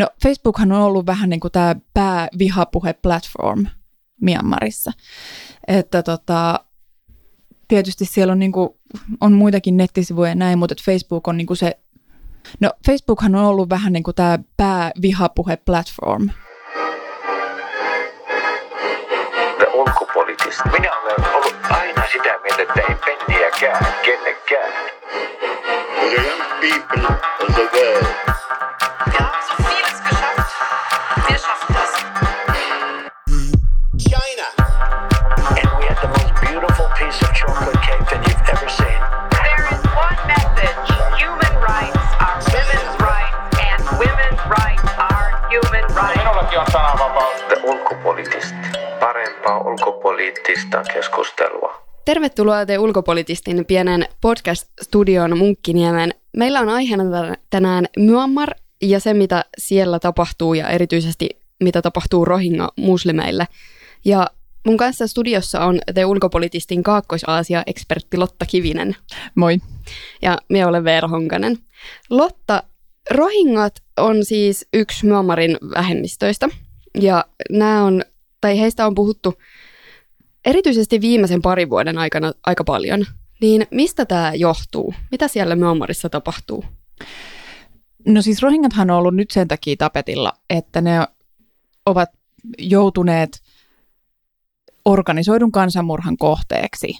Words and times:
No 0.00 0.06
Facebookhan 0.22 0.72
on 0.72 0.82
ollut 0.82 1.06
vähän 1.06 1.30
niin 1.30 1.40
kuin 1.40 1.52
tämä 1.52 1.76
päävihapuhe-platform 1.94 3.66
Myanmarissa. 4.20 4.92
Että 5.68 6.02
tota, 6.02 6.60
tietysti 7.68 8.04
siellä 8.04 8.32
on, 8.32 8.38
niin 8.38 8.52
kuin, 8.52 8.68
on 9.20 9.32
muitakin 9.32 9.76
nettisivuja 9.76 10.28
ja 10.28 10.34
näin, 10.34 10.58
mutta 10.58 10.74
Facebook 10.84 11.28
on 11.28 11.36
niin 11.36 11.46
kuin 11.46 11.56
se, 11.56 11.78
no 12.60 12.70
Facebookhan 12.86 13.34
on 13.34 13.44
ollut 13.44 13.70
vähän 13.70 13.92
niin 13.92 14.02
kuin 14.02 14.14
tämä 14.14 14.38
päävihapuhe-platform. 14.56 16.30
ulkopoliittista. 19.74 20.68
Minä 20.72 20.96
olen 20.96 21.34
ollut 21.34 21.56
aina 21.70 22.02
sitä 22.12 22.38
mieltä, 22.42 22.62
että 22.62 22.80
ei 22.88 22.94
penniäkään 22.94 23.86
kenellekään. 24.02 24.72
The 26.00 26.14
young 26.14 26.42
people 26.60 27.16
of 27.40 27.54
the 27.54 27.62
world 27.62 28.30
ulkopoliittista. 47.64 48.56
Parempaa 49.00 49.60
ulkopoliittista 49.60 50.82
keskustelua. 50.94 51.82
Tervetuloa 52.04 52.66
te 52.66 52.78
ulkopolitistin 52.78 53.64
pienen 53.66 54.06
podcast-studion 54.20 55.38
Munkkiniemen. 55.38 56.14
Meillä 56.36 56.60
on 56.60 56.68
aiheena 56.68 57.04
tän- 57.04 57.36
tänään 57.50 57.86
Myanmar 57.98 58.54
ja 58.82 59.00
se, 59.00 59.14
mitä 59.14 59.44
siellä 59.58 59.98
tapahtuu 59.98 60.54
ja 60.54 60.68
erityisesti 60.68 61.28
mitä 61.62 61.82
tapahtuu 61.82 62.24
Rohingya-muslimeille. 62.24 63.46
Ja 64.04 64.26
mun 64.66 64.76
kanssa 64.76 65.06
studiossa 65.06 65.60
on 65.60 65.80
te 65.94 66.04
ulkopolitistin 66.04 66.82
Kaakkois-Aasia-ekspertti 66.82 68.16
Lotta 68.16 68.46
Kivinen 68.46 68.96
Moi. 69.34 69.58
ja 70.22 70.38
minä 70.48 70.68
olen 70.68 70.84
Veera 70.84 71.08
Honkanen. 71.08 71.58
Lotta, 72.10 72.62
Rohingat 73.10 73.74
on 73.96 74.24
siis 74.24 74.68
yksi 74.74 75.06
Myanmarin 75.06 75.58
vähemmistöistä 75.74 76.48
ja 76.94 77.24
nämä 77.50 77.84
on, 77.84 78.02
tai 78.40 78.60
heistä 78.60 78.86
on 78.86 78.94
puhuttu 78.94 79.34
erityisesti 80.44 81.00
viimeisen 81.00 81.42
parin 81.42 81.70
vuoden 81.70 81.98
aikana 81.98 82.32
aika 82.46 82.64
paljon. 82.64 83.06
Niin 83.40 83.66
mistä 83.70 84.06
tämä 84.06 84.34
johtuu? 84.34 84.94
Mitä 85.10 85.28
siellä 85.28 85.56
Myanmarissa 85.56 86.08
tapahtuu? 86.08 86.64
No 88.06 88.22
siis 88.22 88.42
rohingathan 88.42 88.90
on 88.90 88.96
ollut 88.96 89.14
nyt 89.14 89.30
sen 89.30 89.48
takia 89.48 89.76
tapetilla, 89.78 90.32
että 90.50 90.80
ne 90.80 91.06
ovat 91.86 92.08
joutuneet 92.58 93.42
organisoidun 94.84 95.52
kansanmurhan 95.52 96.16
kohteeksi 96.16 96.98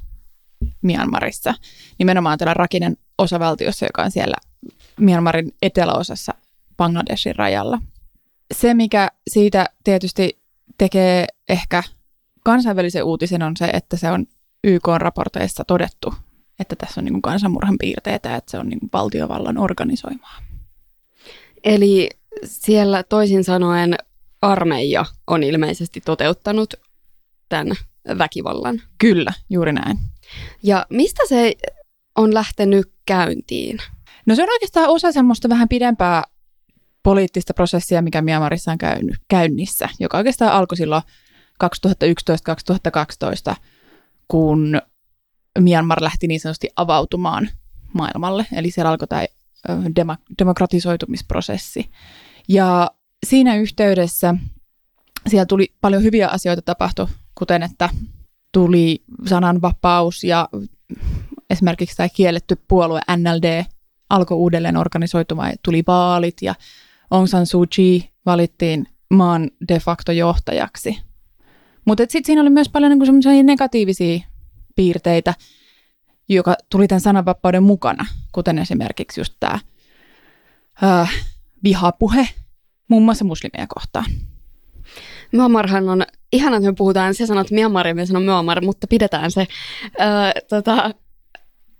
Myanmarissa. 0.82 1.54
Nimenomaan 1.98 2.38
tällä 2.38 2.54
Rakinen 2.54 2.96
osavaltiossa, 3.18 3.86
joka 3.86 4.02
on 4.02 4.10
siellä 4.10 4.36
Myanmarin 5.00 5.54
eteläosassa 5.62 6.34
Bangladeshin 6.76 7.36
rajalla. 7.36 7.78
Se, 8.54 8.74
mikä 8.74 9.10
siitä 9.30 9.66
tietysti 9.84 10.42
tekee 10.78 11.26
ehkä 11.48 11.82
kansainvälisen 12.44 13.04
uutisen, 13.04 13.42
on 13.42 13.56
se, 13.56 13.64
että 13.64 13.96
se 13.96 14.10
on 14.10 14.26
YK-raporteissa 14.64 15.64
todettu, 15.64 16.14
että 16.58 16.76
tässä 16.76 17.00
on 17.00 17.04
niin 17.04 17.12
kuin 17.12 17.22
kansanmurhan 17.22 17.78
piirteitä, 17.78 18.36
että 18.36 18.50
se 18.50 18.58
on 18.58 18.68
niin 18.68 18.80
kuin 18.80 18.90
valtiovallan 18.92 19.58
organisoimaa. 19.58 20.38
Eli 21.64 22.10
siellä 22.44 23.02
toisin 23.02 23.44
sanoen 23.44 23.96
armeija 24.42 25.04
on 25.26 25.42
ilmeisesti 25.42 26.00
toteuttanut 26.00 26.74
tämän 27.48 27.76
väkivallan. 28.18 28.82
Kyllä, 28.98 29.32
juuri 29.50 29.72
näin. 29.72 29.98
Ja 30.62 30.86
mistä 30.90 31.22
se 31.28 31.54
on 32.16 32.34
lähtenyt 32.34 32.92
käyntiin? 33.06 33.78
No 34.26 34.34
se 34.34 34.42
on 34.42 34.48
oikeastaan 34.50 34.88
osa 34.88 35.12
semmoista 35.12 35.48
vähän 35.48 35.68
pidempää 35.68 36.24
poliittista 37.02 37.54
prosessia, 37.54 38.02
mikä 38.02 38.22
Myanmarissa 38.22 38.72
on 38.72 38.78
käynyt, 38.78 39.16
käynnissä, 39.28 39.88
joka 40.00 40.16
oikeastaan 40.16 40.52
alkoi 40.52 40.76
silloin 40.76 41.02
2011-2012, 43.52 43.54
kun 44.28 44.80
Myanmar 45.58 46.02
lähti 46.02 46.26
niin 46.26 46.40
sanotusti 46.40 46.68
avautumaan 46.76 47.48
maailmalle. 47.92 48.46
Eli 48.52 48.70
siellä 48.70 48.90
alkoi 48.90 49.08
tämä 49.94 50.16
demokratisoitumisprosessi. 50.38 51.90
Ja 52.48 52.90
siinä 53.26 53.56
yhteydessä 53.56 54.34
siellä 55.28 55.46
tuli 55.46 55.74
paljon 55.80 56.02
hyviä 56.02 56.28
asioita 56.28 56.62
tapahtui, 56.62 57.06
kuten 57.34 57.62
että 57.62 57.88
tuli 58.52 59.02
sananvapaus 59.26 60.24
ja 60.24 60.48
esimerkiksi 61.50 61.96
tämä 61.96 62.08
kielletty 62.08 62.56
puolue 62.68 63.00
NLD 63.16 63.64
alkoi 64.10 64.36
uudelleen 64.36 64.76
organisoitumaan. 64.76 65.52
Tuli 65.64 65.82
vaalit 65.86 66.36
ja 66.42 66.54
Aung 67.10 67.26
San 67.26 67.46
Suu 67.46 67.66
Kyi 67.76 68.10
valittiin 68.26 68.86
maan 69.10 69.50
de 69.68 69.78
facto 69.78 70.12
johtajaksi. 70.12 70.98
Mutta 71.84 72.02
sitten 72.02 72.24
siinä 72.24 72.42
oli 72.42 72.50
myös 72.50 72.68
paljon 72.68 72.90
niinku 72.90 73.06
semmoisia 73.06 73.42
negatiivisia 73.42 74.20
piirteitä, 74.76 75.34
joka 76.28 76.54
tuli 76.70 76.88
tämän 76.88 77.00
sananvapauden 77.00 77.62
mukana, 77.62 78.06
kuten 78.32 78.58
esimerkiksi 78.58 79.20
just 79.20 79.34
tämä 79.40 79.58
äh, 80.82 81.24
vihapuhe 81.64 82.28
muun 82.88 83.02
muassa 83.02 83.24
muslimeja 83.24 83.66
kohtaan. 83.74 84.04
Myanmarhan 85.32 85.88
on, 85.88 86.02
ihana, 86.32 86.56
että 86.56 86.70
me 86.70 86.74
puhutaan, 86.78 87.14
sä 87.14 87.26
sanot 87.26 87.50
Myanmar 87.50 87.86
ja 87.86 87.94
me 87.94 88.06
sanon 88.06 88.22
Myanmar, 88.22 88.64
mutta 88.64 88.86
pidetään 88.86 89.30
se. 89.30 89.46
Öö, 90.00 90.06
tota, 90.48 90.90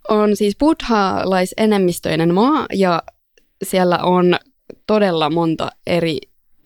on 0.08 0.36
siis 0.36 0.56
buddhalaisenemmistöinen 0.56 2.34
maa 2.34 2.66
ja 2.72 3.02
siellä 3.62 3.98
on 3.98 4.36
todella 4.86 5.30
monta 5.30 5.70
eri 5.86 6.18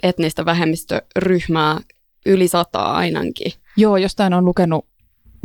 etnistä 0.03 0.45
vähemmistöryhmää, 0.45 1.81
yli 2.27 2.49
sataa 2.49 2.97
ainakin. 2.97 3.53
Joo, 3.77 3.97
jostain 3.97 4.35
on 4.35 4.45
lukenut, 4.45 4.87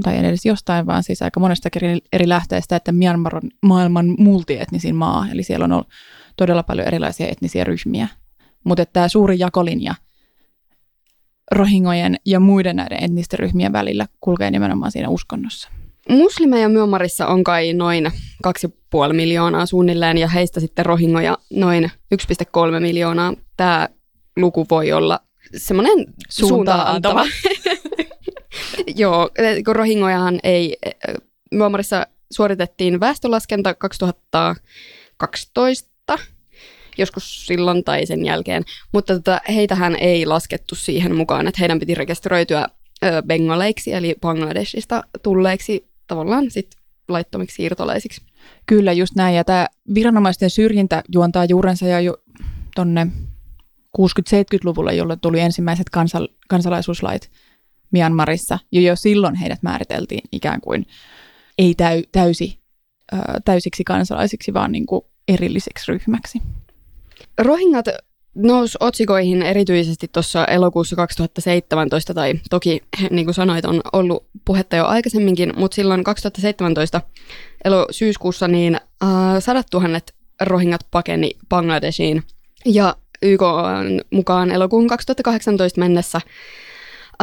tai 0.04 0.18
en 0.18 0.26
edes 0.26 0.46
jostain, 0.46 0.86
vaan 0.86 1.04
siis 1.04 1.22
aika 1.22 1.40
monestakin 1.40 1.84
eri- 1.84 2.02
eri 2.14 2.30
lähteistä, 2.30 2.76
että 2.76 2.92
Myanmar 2.92 3.36
on 3.36 3.50
maailman 3.62 4.16
multietnisin 4.18 4.96
maa, 4.96 5.28
eli 5.32 5.44
siellä 5.44 5.64
on 5.64 5.72
ollut 5.72 5.90
todella 6.38 6.64
paljon 6.64 6.88
erilaisia 6.88 7.28
etnisiä 7.28 7.64
ryhmiä. 7.64 8.08
Mutta 8.64 8.86
tämä 8.86 9.08
suuri 9.08 9.40
jakolinja 9.40 9.96
rohingojen 11.52 12.16
ja 12.26 12.40
muiden 12.40 12.76
näiden 12.76 13.04
etnisten 13.04 13.40
ryhmien 13.40 13.74
välillä 13.74 14.08
kulkee 14.20 14.52
nimenomaan 14.52 14.92
siinä 14.92 15.10
uskonnossa. 15.10 15.70
Muslimeja 16.10 16.70
Myanmarissa 16.70 17.28
on 17.28 17.44
kai 17.44 17.74
noin 17.74 18.06
2,5 18.06 18.12
miljoonaa 19.14 19.66
suunnilleen 19.66 20.18
ja 20.18 20.28
heistä 20.28 20.60
sitten 20.60 20.86
rohingoja 20.86 21.38
noin 21.50 21.92
1,3 22.16 22.20
miljoonaa. 22.80 23.34
Tämä 23.58 23.90
luku 24.38 24.66
voi 24.70 24.92
olla 24.92 25.20
semmoinen 25.58 26.06
suuntaa 26.30 26.92
antava. 26.92 27.26
Joo, 28.96 29.30
kun 29.66 29.76
rohingojahan 29.76 30.40
ei, 30.44 30.78
Myanmarissa 31.52 32.08
suoritettiin 32.32 33.00
väestölaskenta 33.00 33.74
2012, 33.74 36.20
joskus 36.98 37.46
silloin 37.46 37.84
tai 37.84 38.06
sen 38.06 38.26
jälkeen, 38.26 38.64
mutta 38.94 39.14
tota, 39.14 39.42
heitähän 39.50 39.96
ei 39.96 40.26
laskettu 40.26 40.76
siihen 40.76 41.16
mukaan, 41.16 41.48
että 41.48 41.60
heidän 41.60 41.80
piti 41.80 41.96
rekisteröityä 41.96 42.68
bengaleiksi, 43.28 43.94
eli 43.94 44.16
Bangladeshista 44.22 45.04
tulleiksi 45.24 45.89
tavallaan 46.10 46.52
sit 46.52 46.68
laittomiksi 47.10 47.56
siirtolaisiksi. 47.56 48.22
Kyllä, 48.66 48.92
just 48.94 49.16
näin. 49.16 49.36
Ja 49.36 49.44
tämä 49.44 49.68
viranomaisten 49.94 50.50
syrjintä 50.50 51.04
juontaa 51.14 51.46
juurensa 51.46 51.88
jo, 51.88 52.00
jo 52.00 52.18
tonne 52.76 53.08
60-70-luvulle, 53.98 54.96
jolloin 54.96 55.20
tuli 55.20 55.40
ensimmäiset 55.40 55.88
kansal- 55.98 56.36
kansalaisuuslait 56.50 57.32
Myanmarissa. 57.92 58.60
Jo 58.72 58.82
jo 58.82 58.96
silloin 58.96 59.36
heidät 59.36 59.64
määriteltiin 59.64 60.22
ikään 60.32 60.62
kuin 60.62 60.86
ei 61.58 61.74
täy- 61.74 62.04
täysi, 62.12 62.60
ö, 63.14 63.18
täysiksi 63.46 63.84
kansalaisiksi, 63.84 64.54
vaan 64.54 64.72
niin 64.72 64.86
kuin 64.86 65.02
erilliseksi 65.28 65.92
ryhmäksi. 65.92 66.42
Rohingat 67.38 67.86
nousi 68.36 68.78
otsikoihin 68.80 69.42
erityisesti 69.42 70.08
tuossa 70.08 70.46
elokuussa 70.46 70.96
2017, 70.96 72.14
tai 72.14 72.34
toki 72.50 72.82
niin 73.12 73.26
kuin 73.26 73.36
sanoit, 73.36 73.66
on 73.66 73.82
ollut 73.94 74.26
puhetta 74.46 74.76
jo 74.76 74.86
aikaisemminkin, 74.86 75.54
mutta 75.58 75.76
silloin 75.76 76.04
2017 76.04 77.02
elo 77.66 77.88
syyskuussa 77.92 78.48
niin 78.48 78.76
äh, 78.76 79.10
sadat 79.40 79.68
tuhannet 79.72 80.14
rohingat 80.42 80.82
pakeni 80.92 81.32
Bangladeshiin 81.50 82.24
ja 82.66 82.96
YK 83.22 83.42
on 83.42 84.02
mukaan 84.12 84.52
elokuun 84.52 84.88
2018 84.88 85.80
mennessä 85.80 86.22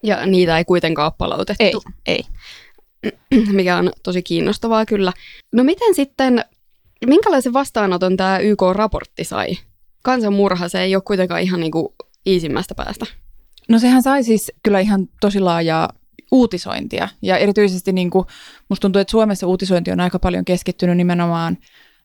Ja 0.04 0.26
niitä 0.26 0.58
ei 0.58 0.66
kuitenkaan 0.66 1.06
ole 1.06 1.14
palautettu. 1.18 1.64
Ei, 1.64 1.74
ei. 2.06 2.24
Mikä 3.58 3.78
on 3.78 3.92
tosi 4.04 4.24
kiinnostavaa 4.24 4.86
kyllä. 4.86 5.14
No 5.52 5.64
miten 5.64 5.96
sitten, 5.96 6.46
minkälaisen 7.06 7.54
vastaanoton 7.54 8.18
tämä 8.18 8.40
YK-raportti 8.40 9.24
sai? 9.24 9.58
Kansanmurha, 10.04 10.70
se 10.70 10.82
ei 10.82 10.96
ole 10.96 11.04
kuitenkaan 11.06 11.42
ihan 11.42 11.60
niin 11.60 11.72
kuin 11.72 11.88
iisimmästä 12.28 12.75
päästä. 12.75 13.06
No 13.68 13.80
sehän 13.80 14.04
sai 14.04 14.24
siis 14.24 14.52
kyllä 14.64 14.80
ihan 14.80 15.08
tosi 15.22 15.40
laajaa 15.40 15.90
uutisointia. 16.31 17.08
Ja 17.22 17.38
erityisesti 17.38 17.94
niin 17.94 18.10
kuin, 18.10 18.26
musta 18.70 18.81
tuntuu, 18.81 19.00
että 19.00 19.12
Suomessa 19.12 19.48
uutisointi 19.48 19.92
on 19.92 20.00
aika 20.00 20.20
paljon 20.20 20.46
keskittynyt 20.46 20.98
nimenomaan 20.98 21.58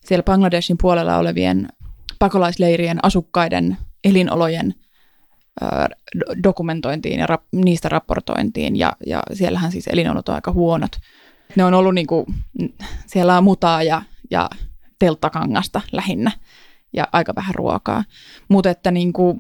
siellä 0.05 0.23
Bangladeshin 0.23 0.77
puolella 0.81 1.19
olevien 1.19 1.69
pakolaisleirien 2.19 3.05
asukkaiden 3.05 3.77
elinolojen 4.05 4.75
dokumentointiin 6.43 7.21
ja 7.21 7.27
rap- 7.27 7.49
niistä 7.53 7.89
raportointiin. 7.89 8.77
Ja, 8.77 8.93
ja 9.07 9.23
siellähän 9.33 9.73
siis 9.73 9.87
elinolot 9.87 10.29
on 10.29 10.35
aika 10.35 10.53
huonot. 10.53 10.97
Ne 11.57 11.65
on 11.65 11.75
ollut 11.75 11.95
niin 11.95 12.07
kuin, 12.07 12.27
siellä 13.07 13.39
on 13.39 13.45
mutaa 13.45 13.83
ja, 13.83 14.03
ja 14.31 14.51
telttakangasta 14.99 15.81
lähinnä 15.93 16.33
ja 16.93 17.09
aika 17.13 17.35
vähän 17.37 17.55
ruokaa. 17.55 18.05
Mutta 18.49 18.71
että 18.71 18.91
niin 18.91 19.13
kuin, 19.13 19.39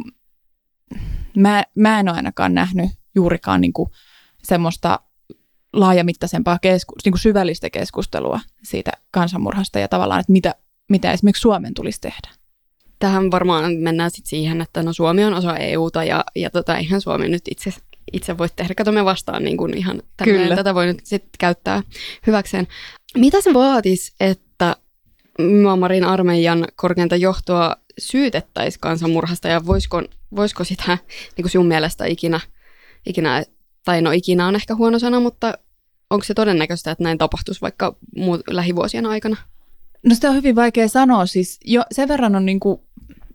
mä, 1.36 1.62
mä 1.76 2.00
en 2.00 2.08
ole 2.08 2.16
ainakaan 2.16 2.54
nähnyt 2.54 2.90
juurikaan 3.14 3.60
niin 3.60 3.72
kuin 3.72 3.90
semmoista 4.44 5.00
laajamittaisempaa 5.72 6.58
kesku, 6.58 6.94
niin 7.04 7.12
kuin 7.12 7.20
syvällistä 7.20 7.70
keskustelua 7.70 8.40
siitä 8.62 8.92
kansanmurhasta 9.10 9.78
ja 9.78 9.88
tavallaan, 9.88 10.20
että 10.20 10.32
mitä, 10.32 10.54
mitä 10.90 11.12
esimerkiksi 11.12 11.40
Suomen 11.40 11.74
tulisi 11.74 12.00
tehdä. 12.00 12.28
Tähän 12.98 13.30
varmaan 13.30 13.74
mennään 13.74 14.10
sitten 14.10 14.28
siihen, 14.28 14.60
että 14.60 14.82
no 14.82 14.92
Suomi 14.92 15.24
on 15.24 15.34
osa 15.34 15.56
EUta 15.56 16.04
ja, 16.04 16.24
ja 16.36 16.50
tota, 16.50 16.76
eihän 16.76 17.00
Suomi 17.00 17.28
nyt 17.28 17.42
itse, 17.50 17.70
itse 18.12 18.38
voi 18.38 18.48
tehdä. 18.56 18.74
Kato 18.74 18.92
me 18.92 19.04
vastaan 19.04 19.44
niin 19.44 19.56
kuin 19.56 19.76
ihan 19.76 20.02
tälleen, 20.16 20.42
Kyllä. 20.42 20.56
tätä 20.56 20.74
voi 20.74 20.86
nyt 20.86 21.00
sitten 21.04 21.30
käyttää 21.38 21.82
hyväkseen. 22.26 22.68
Mitä 23.16 23.40
se 23.40 23.54
vaatisi, 23.54 24.14
että 24.20 24.76
Myanmarin 25.38 26.04
armeijan 26.04 26.66
korkeinta 26.76 27.16
johtoa 27.16 27.76
syytettäisiin 27.98 28.80
kansanmurhasta 28.80 29.48
ja 29.48 29.66
voisiko, 29.66 30.02
voisiko 30.36 30.64
sitä 30.64 30.98
niin 31.36 31.42
kuin 31.42 31.50
sun 31.50 31.66
mielestä 31.66 32.04
ikinä, 32.06 32.40
ikinä, 33.06 33.44
tai 33.84 34.02
no 34.02 34.10
ikinä 34.10 34.46
on 34.46 34.56
ehkä 34.56 34.74
huono 34.74 34.98
sana, 34.98 35.20
mutta 35.20 35.58
onko 36.10 36.24
se 36.24 36.34
todennäköistä, 36.34 36.90
että 36.90 37.04
näin 37.04 37.18
tapahtuisi 37.18 37.60
vaikka 37.60 37.96
muu, 38.16 38.38
lähivuosien 38.50 39.06
aikana? 39.06 39.36
No 40.06 40.14
sitä 40.14 40.28
on 40.28 40.34
hyvin 40.34 40.56
vaikea 40.56 40.88
sanoa. 40.88 41.26
Siis 41.26 41.60
jo 41.64 41.82
sen 41.92 42.08
verran 42.08 42.36
on 42.36 42.46
niin 42.46 42.60
kuin 42.60 42.80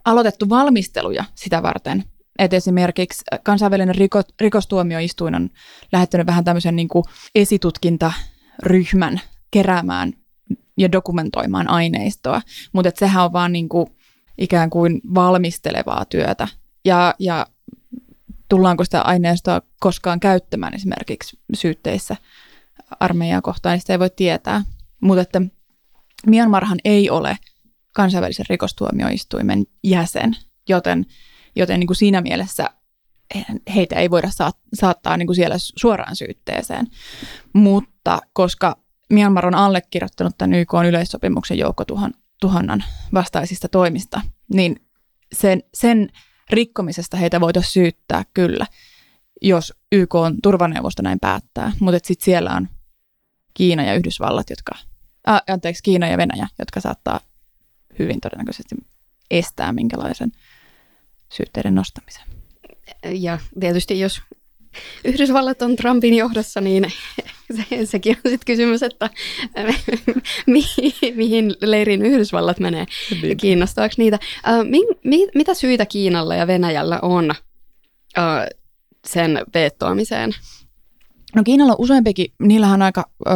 aloitettu 0.06 0.50
valmisteluja 0.50 1.26
sitä 1.36 1.64
varten, 1.64 2.04
että 2.40 2.58
esimerkiksi 2.58 3.24
kansainvälinen 3.44 3.96
riko, 3.96 4.22
rikostuomioistuin 4.42 5.36
on 5.36 5.50
lähettänyt 5.92 6.28
vähän 6.28 6.44
tämmöisen 6.44 6.76
niin 6.76 6.88
kuin 6.88 7.04
esitutkintaryhmän 7.36 9.22
keräämään 9.52 10.14
ja 10.78 10.92
dokumentoimaan 10.92 11.70
aineistoa, 11.70 12.42
mutta 12.74 12.92
sehän 12.96 13.26
on 13.26 13.34
vaan 13.34 13.52
niin 13.52 13.70
kuin 13.70 13.88
ikään 14.38 14.70
kuin 14.70 15.02
valmistelevaa 15.14 16.06
työtä. 16.06 16.48
Ja, 16.86 17.16
ja 17.20 17.48
tullaanko 18.50 18.84
sitä 18.84 19.02
aineistoa 19.02 19.62
koskaan 19.80 20.20
käyttämään 20.20 20.76
esimerkiksi 20.76 21.40
syytteissä 21.54 22.16
armeijaa 23.00 23.42
kohtaan, 23.42 23.74
niin 23.74 23.82
sitä 23.82 23.94
ei 23.94 24.00
voi 24.00 24.10
tietää. 24.10 24.64
Mutta 25.02 25.22
että 25.22 25.42
Myanmarhan 26.28 26.80
ei 26.86 27.10
ole 27.10 27.38
kansainvälisen 27.94 28.46
rikostuomioistuimen 28.50 29.66
jäsen, 29.84 30.36
joten, 30.70 31.06
joten 31.56 31.80
niin 31.80 31.88
kuin 31.88 31.98
siinä 31.98 32.22
mielessä 32.22 32.70
heitä 33.76 33.96
ei 33.96 34.10
voida 34.10 34.30
saattaa 34.74 35.18
niin 35.18 35.28
kuin 35.28 35.36
siellä 35.36 35.56
suoraan 35.58 36.16
syytteeseen. 36.16 36.88
Mutta 37.54 38.20
koska 38.34 38.78
Myanmar 39.10 39.46
on 39.46 39.56
allekirjoittanut 39.56 40.38
tämän 40.38 40.54
YK 40.54 40.74
yleissopimuksen 40.88 41.58
joukkotuhonnan 41.58 42.84
vastaisista 43.14 43.68
toimista, 43.68 44.22
niin 44.54 44.86
sen, 45.34 45.64
sen 45.74 46.10
rikkomisesta 46.50 47.18
heitä 47.18 47.42
voitaisiin 47.42 47.74
syyttää 47.74 48.24
kyllä, 48.34 48.66
jos 49.42 49.74
YK 49.92 50.16
on 50.16 50.38
turvaneuvosto 50.44 51.02
näin 51.02 51.20
päättää. 51.20 51.72
Mutta 51.80 52.08
sitten 52.08 52.26
siellä 52.26 52.52
on 52.52 52.70
Kiina 53.54 53.84
ja 53.84 53.96
Yhdysvallat, 53.96 54.50
jotka, 54.50 54.72
äh, 55.30 55.42
anteeksi, 55.48 55.84
Kiina 55.84 56.08
ja 56.08 56.18
Venäjä, 56.18 56.48
jotka 56.60 56.82
saattaa 56.82 57.20
hyvin 58.00 58.22
todennäköisesti 58.22 58.76
estää 59.32 59.74
minkälaisen 59.74 60.32
syytteiden 61.34 61.76
nostamisen. 61.76 62.24
Ja 63.04 63.40
tietysti 63.60 64.00
jos 64.00 64.22
Yhdysvallat 65.06 65.62
on 65.62 65.76
Trumpin 65.76 66.14
johdossa, 66.14 66.62
niin 66.62 66.92
se, 67.56 67.86
sekin 67.86 68.18
on 68.26 68.32
sitten 68.32 68.46
kysymys, 68.46 68.84
että 68.84 69.10
mihin, 70.48 70.94
mihin 71.16 71.56
leiriin 71.62 72.02
Yhdysvallat 72.02 72.60
menee. 72.60 72.86
Niin. 73.22 73.38
Kiinnostaako 73.38 73.94
niitä? 73.98 74.20
Mi, 74.64 74.80
mi, 75.04 75.28
mitä 75.36 75.54
syitä 75.54 75.86
Kiinalla 75.86 76.36
ja 76.36 76.48
Venäjällä 76.48 77.00
on 77.02 77.36
sen 79.06 79.42
veettoamiseen? 79.54 80.32
No 81.36 81.44
Kiinalla 81.44 81.74
on 81.74 81.80
useampikin, 81.80 82.34
niillähän 82.40 82.74
on 82.74 82.82
aika 82.82 83.10
ö, 83.28 83.32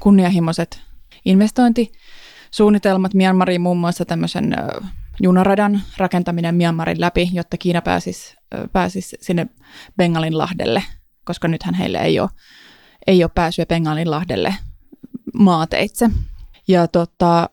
kunnianhimoiset 0.00 0.80
investointisuunnitelmat 1.24 3.14
Myanmariin, 3.14 3.60
muun 3.60 3.78
muassa 3.78 4.04
tämmöisen 4.04 4.54
ö, 4.58 4.80
junaradan 5.22 5.82
rakentaminen 5.96 6.54
Myanmarin 6.54 7.00
läpi, 7.00 7.28
jotta 7.32 7.56
Kiina 7.56 7.82
pääsisi, 7.82 8.36
pääsisi 8.72 9.16
sinne 9.20 9.46
Bengalinlahdelle, 9.96 10.82
koska 11.24 11.48
nythän 11.48 11.74
heille 11.74 11.98
ei 11.98 12.20
ole, 12.20 12.30
ei 13.06 13.24
ole 13.24 13.30
pääsyä 13.34 13.66
Bengalinlahdelle 13.66 14.54
maateitse. 15.34 16.10
Ja 16.68 16.88
tota, 16.88 17.50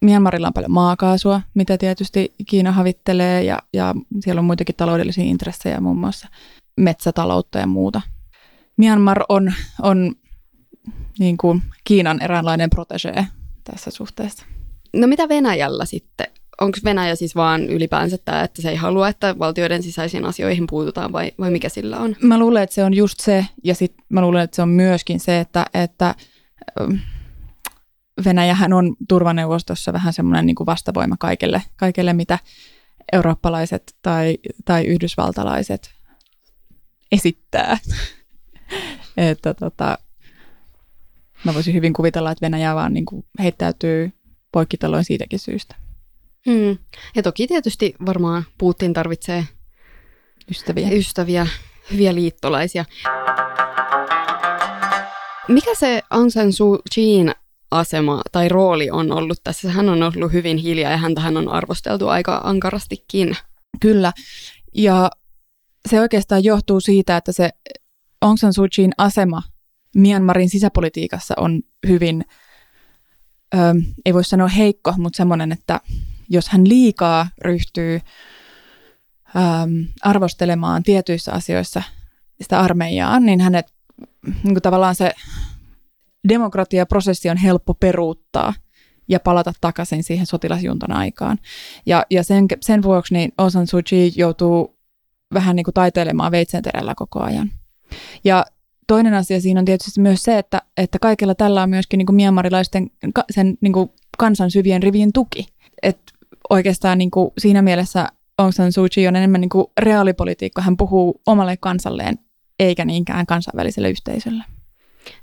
Myanmarilla 0.00 0.46
on 0.46 0.52
paljon 0.52 0.70
maakaasua, 0.70 1.40
mitä 1.54 1.78
tietysti 1.78 2.34
Kiina 2.48 2.72
havittelee, 2.72 3.44
ja, 3.44 3.58
ja 3.72 3.94
siellä 4.20 4.38
on 4.38 4.44
muitakin 4.44 4.74
taloudellisia 4.74 5.24
intressejä, 5.24 5.80
muun 5.80 5.98
muassa 5.98 6.28
metsätaloutta 6.76 7.58
ja 7.58 7.66
muuta. 7.66 8.00
Myanmar 8.76 9.24
on, 9.28 9.52
on 9.82 10.14
niin 11.18 11.36
kuin 11.36 11.62
Kiinan 11.84 12.22
eräänlainen 12.22 12.70
protege 12.70 13.26
tässä 13.64 13.90
suhteessa. 13.90 14.46
No 14.92 15.06
mitä 15.06 15.28
Venäjällä 15.28 15.84
sitten? 15.84 16.26
Onko 16.60 16.78
Venäjä 16.84 17.14
siis 17.14 17.36
vaan 17.36 17.64
ylipäänsä 17.64 18.18
tämä, 18.24 18.42
että 18.42 18.62
se 18.62 18.70
ei 18.70 18.76
halua, 18.76 19.08
että 19.08 19.38
valtioiden 19.38 19.82
sisäisiin 19.82 20.24
asioihin 20.24 20.66
puututaan 20.70 21.12
vai, 21.12 21.32
vai 21.38 21.50
mikä 21.50 21.68
sillä 21.68 21.98
on? 21.98 22.16
Mä 22.22 22.38
luulen, 22.38 22.62
että 22.62 22.74
se 22.74 22.84
on 22.84 22.94
just 22.94 23.20
se, 23.20 23.46
ja 23.64 23.74
sitten 23.74 24.04
mä 24.08 24.20
luulen, 24.20 24.42
että 24.42 24.56
se 24.56 24.62
on 24.62 24.68
myöskin 24.68 25.20
se, 25.20 25.40
että, 25.40 25.66
että 25.74 26.14
ähm, 26.80 26.96
Venäjähän 28.24 28.72
on 28.72 28.96
turvaneuvostossa 29.08 29.92
vähän 29.92 30.12
semmoinen 30.12 30.46
niin 30.46 30.56
vastavoima 30.66 31.16
kaikelle, 31.18 31.62
kaikelle, 31.76 32.12
mitä 32.12 32.38
eurooppalaiset 33.12 33.94
tai, 34.02 34.38
tai 34.64 34.84
yhdysvaltalaiset 34.84 35.90
esittää. 37.12 37.78
että 39.16 39.54
tota, 39.54 39.98
mä 41.44 41.54
voisin 41.54 41.74
hyvin 41.74 41.92
kuvitella, 41.92 42.30
että 42.30 42.46
Venäjä 42.46 42.74
vaan 42.74 42.94
niin 42.94 43.06
kuin 43.06 43.24
heittäytyy 43.38 44.12
poikkitaloin 44.52 45.04
siitäkin 45.04 45.38
syystä. 45.38 45.83
Hmm. 46.48 46.78
Ja 47.16 47.22
toki 47.22 47.46
tietysti 47.46 47.94
varmaan 48.06 48.44
Putin 48.58 48.92
tarvitsee 48.92 49.44
Ystäviä. 50.50 50.88
ystäviä, 50.90 51.46
hyviä 51.92 52.14
liittolaisia. 52.14 52.84
Mikä 55.48 55.74
se 55.74 56.02
Aung 56.10 56.30
San 56.30 56.52
Suu 56.52 56.78
Kyiin 56.94 57.32
asema 57.70 58.22
tai 58.32 58.48
rooli 58.48 58.90
on 58.90 59.12
ollut 59.12 59.38
tässä? 59.44 59.70
Hän 59.70 59.88
on 59.88 60.02
ollut 60.02 60.32
hyvin 60.32 60.56
hiljaa 60.56 60.90
ja 60.90 60.96
häntä 60.96 61.20
hän 61.20 61.36
on 61.36 61.48
arvosteltu 61.48 62.08
aika 62.08 62.40
ankarastikin. 62.44 63.36
Kyllä. 63.80 64.12
Ja 64.74 65.10
se 65.88 66.00
oikeastaan 66.00 66.44
johtuu 66.44 66.80
siitä, 66.80 67.16
että 67.16 67.32
se 67.32 67.50
Aung 68.20 68.38
San 68.38 68.52
Suu 68.52 68.66
Kyiin 68.76 68.92
asema 68.98 69.42
Myanmarin 69.96 70.48
sisäpolitiikassa 70.48 71.34
on 71.36 71.62
hyvin, 71.88 72.24
ö, 73.54 73.58
ei 74.06 74.14
voi 74.14 74.24
sanoa 74.24 74.48
heikko, 74.48 74.94
mutta 74.96 75.16
semmoinen, 75.16 75.52
että 75.52 75.80
jos 76.28 76.48
hän 76.48 76.68
liikaa 76.68 77.28
ryhtyy 77.42 78.00
ö, 79.36 79.40
arvostelemaan 80.02 80.82
tietyissä 80.82 81.32
asioissa 81.32 81.82
sitä 82.40 82.60
armeijaa, 82.60 83.20
niin 83.20 83.40
hänet 83.40 83.74
niin 84.26 84.54
kuin 84.54 84.62
tavallaan 84.62 84.94
se 84.94 85.12
demokratiaprosessi 86.28 87.30
on 87.30 87.36
helppo 87.36 87.74
peruuttaa 87.74 88.54
ja 89.08 89.20
palata 89.20 89.52
takaisin 89.60 90.04
siihen 90.04 90.26
sotilasjuntan 90.26 90.92
aikaan. 90.92 91.38
Ja, 91.86 92.06
ja 92.10 92.22
sen, 92.22 92.46
sen 92.60 92.82
vuoksi 92.82 93.14
niin 93.14 93.32
Aung 93.38 93.50
San 93.50 93.66
Suu 93.66 93.80
Kyi 93.88 94.12
joutuu 94.16 94.78
vähän 95.34 95.56
niin 95.56 95.64
kuin 95.64 95.74
taiteilemaan 95.74 96.32
veitsenterällä 96.32 96.94
koko 96.94 97.20
ajan. 97.20 97.50
Ja 98.24 98.46
toinen 98.86 99.14
asia 99.14 99.40
siinä 99.40 99.60
on 99.60 99.64
tietysti 99.64 100.00
myös 100.00 100.22
se, 100.22 100.38
että, 100.38 100.62
että 100.76 100.98
kaikella 100.98 101.34
tällä 101.34 101.62
on 101.62 101.70
myöskin 101.70 101.98
niin 101.98 102.06
kuin 102.06 102.18
sen 103.30 103.58
niin 103.60 103.72
kuin 103.72 103.90
kansan 104.18 104.50
syvien 104.50 104.82
rivien 104.82 105.12
tuki. 105.12 105.46
Et 105.82 105.98
oikeastaan 106.50 106.98
niin 106.98 107.10
kuin 107.10 107.30
siinä 107.38 107.62
mielessä 107.62 108.08
Aung 108.38 108.52
San 108.52 108.72
Suu 108.72 108.86
Kyi 108.94 109.08
on 109.08 109.16
enemmän 109.16 109.40
niin 109.40 109.48
kuin 109.48 109.66
reaalipolitiikka. 109.80 110.62
Hän 110.62 110.76
puhuu 110.76 111.20
omalle 111.26 111.56
kansalleen 111.56 112.18
eikä 112.58 112.84
niinkään 112.84 113.26
kansainväliselle 113.26 113.90
yhteisölle. 113.90 114.44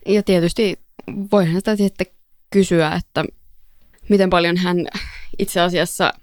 Ja 0.07 0.23
tietysti 0.23 0.79
voihan 1.31 1.55
sitä 1.55 1.75
sitten 1.75 2.07
kysyä, 2.49 2.91
että 2.91 3.25
miten 4.09 4.29
paljon 4.29 4.57
hän 4.57 4.87
itse 5.39 5.61
asiassa 5.61 6.13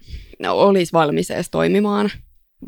olisi 0.49 0.93
valmis 0.93 1.31
edes 1.31 1.51
toimimaan 1.51 2.11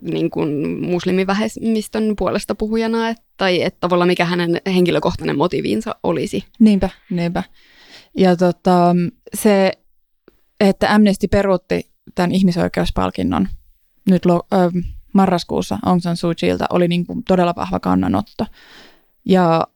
niin 0.03 0.31
kuin 0.31 0.81
muslimivähemmistön 0.81 2.15
puolesta 2.19 2.55
puhujana, 2.55 3.09
et- 3.09 3.23
tai 3.37 3.63
että 3.63 3.81
tavallaan 3.81 4.09
mikä 4.09 4.25
hänen 4.25 4.61
henkilökohtainen 4.67 5.37
motiivinsa 5.39 5.97
olisi. 6.03 6.45
Niinpä, 6.59 6.89
niinpä. 7.11 7.43
Ja 8.17 8.37
tota, 8.37 8.97
se, 9.35 9.73
että 10.61 10.95
Amnesty 10.95 11.29
peruutti 11.29 11.90
tämän 12.15 12.33
ihmisoikeuspalkinnon 12.33 13.49
nyt 14.11 14.25
lo, 14.25 14.43
ö, 14.53 14.57
marraskuussa 15.13 15.79
Aung 15.83 16.01
San 16.01 16.17
Suu 16.17 16.33
Kyiltä 16.41 16.67
oli 16.71 16.89
niin 16.89 17.07
kuin 17.07 17.25
todella 17.25 17.55
vahva 17.57 17.81
kannanotto. 17.81 18.47
Ja 19.25 19.67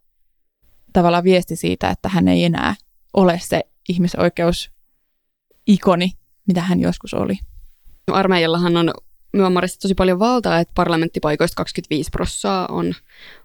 tavallaan 0.92 1.24
viesti 1.24 1.56
siitä, 1.56 1.90
että 1.90 2.08
hän 2.08 2.28
ei 2.28 2.44
enää 2.44 2.74
ole 3.14 3.40
se 3.42 3.60
ihmisoikeusikoni, 3.88 6.12
mitä 6.46 6.60
hän 6.60 6.80
joskus 6.80 7.14
oli. 7.14 7.38
Armeijallahan 8.12 8.76
on 8.76 8.94
Myanmarissa 9.32 9.80
tosi 9.80 9.94
paljon 9.94 10.18
valtaa, 10.18 10.58
että 10.58 10.72
parlamenttipaikoista 10.74 11.56
25 11.56 12.10
prossaa 12.10 12.66
on 12.66 12.94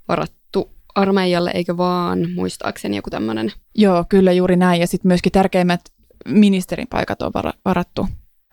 varattu 0.08 0.72
armeijalle, 0.96 1.52
eikä 1.54 1.78
vaan 1.78 2.32
muistaakseni 2.32 2.96
joku 2.96 3.10
tämmöinen. 3.10 3.52
Joo, 3.76 4.06
kyllä 4.10 4.32
juuri 4.32 4.56
näin. 4.56 4.82
Ja 4.82 4.88
sitten 4.88 5.10
myöskin 5.10 5.32
tärkeimmät 5.32 5.82
ministerin 6.26 6.88
paikat 6.88 7.22
on 7.22 7.34
vara- 7.34 7.54
varattu. 7.66 8.08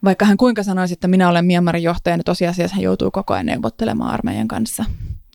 Vaikka 0.07 0.25
hän 0.25 0.37
kuinka 0.37 0.63
sanoisi, 0.63 0.93
että 0.93 1.09
minä 1.09 1.29
olen 1.29 1.45
Myanmarin 1.45 1.83
johtaja, 1.83 2.17
niin 2.17 2.25
tosiasiassa 2.25 2.75
hän 2.75 2.83
joutuu 2.83 3.11
koko 3.11 3.35
ajan 3.35 3.47
neuvottelemaan 3.47 4.11
armeijan 4.11 4.49
kanssa. 4.49 4.85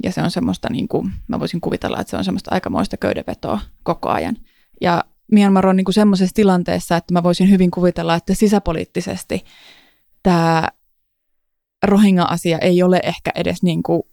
Ja 0.04 0.12
se 0.12 0.22
on 0.22 0.32
semmoista, 0.32 0.70
niin 0.72 0.88
kuin, 0.88 1.12
mä 1.28 1.40
voisin 1.40 1.62
kuvitella, 1.62 2.00
että 2.00 2.12
se 2.12 2.18
on 2.18 2.24
semmoista 2.24 2.52
aikamoista 2.54 2.98
köydenvetoa 2.98 3.60
koko 3.84 4.10
ajan. 4.10 4.38
Ja 4.82 5.04
Myanmar 5.32 5.68
on 5.68 5.76
niin 5.76 5.86
kuin 5.86 5.94
semmoisessa 5.94 6.36
tilanteessa, 6.36 6.98
että 6.98 7.14
mä 7.14 7.24
voisin 7.24 7.50
hyvin 7.50 7.72
kuvitella, 7.72 8.16
että 8.16 8.34
sisäpoliittisesti 8.34 9.46
tämä 10.24 10.68
Rohingya-asia 11.84 12.58
ei 12.58 12.84
ole 12.84 13.00
ehkä 13.04 13.32
edes 13.36 13.64
niin 13.64 13.84
kuin 13.84 14.04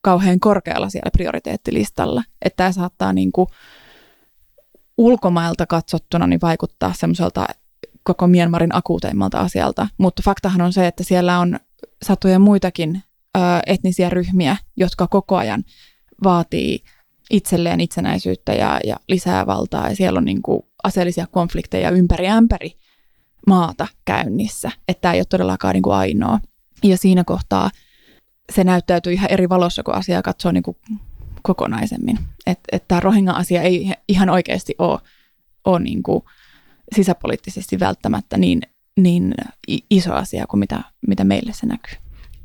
kauhean 0.00 0.40
korkealla 0.40 0.88
siellä 0.88 1.10
prioriteettilistalla. 1.10 2.22
Että 2.42 2.56
tämä 2.56 2.72
saattaa 2.72 3.12
niin 3.12 3.32
kuin 3.32 3.46
ulkomailta 4.98 5.66
katsottuna 5.66 6.26
niin 6.26 6.40
vaikuttaa 6.42 6.92
semmoiselta 6.96 7.46
koko 8.04 8.26
Myanmarin 8.26 8.74
akuuteimmalta 8.76 9.38
asialta. 9.40 9.88
Mutta 9.98 10.22
faktahan 10.24 10.60
on 10.60 10.72
se, 10.72 10.86
että 10.86 11.04
siellä 11.04 11.38
on 11.38 11.58
satoja 12.02 12.38
muitakin 12.38 13.02
ö, 13.36 13.40
etnisiä 13.66 14.10
ryhmiä, 14.10 14.56
jotka 14.76 15.06
koko 15.06 15.36
ajan 15.36 15.64
vaatii 16.24 16.84
itselleen 17.30 17.80
itsenäisyyttä 17.80 18.52
ja, 18.52 18.80
ja 18.84 18.96
lisää 19.08 19.46
valtaa. 19.46 19.88
Ja 19.88 19.96
siellä 19.96 20.18
on 20.18 20.24
niin 20.24 20.42
kuin 20.42 20.62
aseellisia 20.84 21.26
konflikteja 21.26 21.90
ympäri 21.90 22.28
ämpäri 22.28 22.78
maata 23.46 23.86
käynnissä. 24.04 24.70
Että 24.88 25.00
tämä 25.00 25.14
ei 25.14 25.20
ole 25.20 25.24
todellakaan 25.24 25.74
niin 25.74 25.82
kuin 25.82 25.96
ainoa. 25.96 26.40
Ja 26.84 26.96
siinä 26.96 27.24
kohtaa 27.24 27.70
se 28.52 28.64
näyttäytyy 28.64 29.12
ihan 29.12 29.30
eri 29.30 29.48
valossa, 29.48 29.82
kun 29.82 29.94
asiaa 29.94 30.22
katsoo 30.22 30.52
niin 30.52 30.62
kuin 30.62 30.76
kokonaisemmin. 31.42 32.18
Että 32.46 32.62
et 32.72 32.88
tämä 32.88 33.00
Rohingya-asia 33.00 33.62
ei 33.62 33.92
ihan 34.08 34.30
oikeasti 34.30 34.74
ole, 34.78 35.00
ole 35.64 35.80
niin 35.80 36.02
kuin 36.02 36.24
sisäpoliittisesti 36.94 37.80
välttämättä 37.80 38.36
niin, 38.36 38.62
niin 38.96 39.34
iso 39.90 40.12
asia 40.12 40.46
kuin 40.46 40.60
mitä, 40.60 40.80
mitä 41.06 41.24
meille 41.24 41.52
se 41.52 41.66
näkyy. 41.66 41.94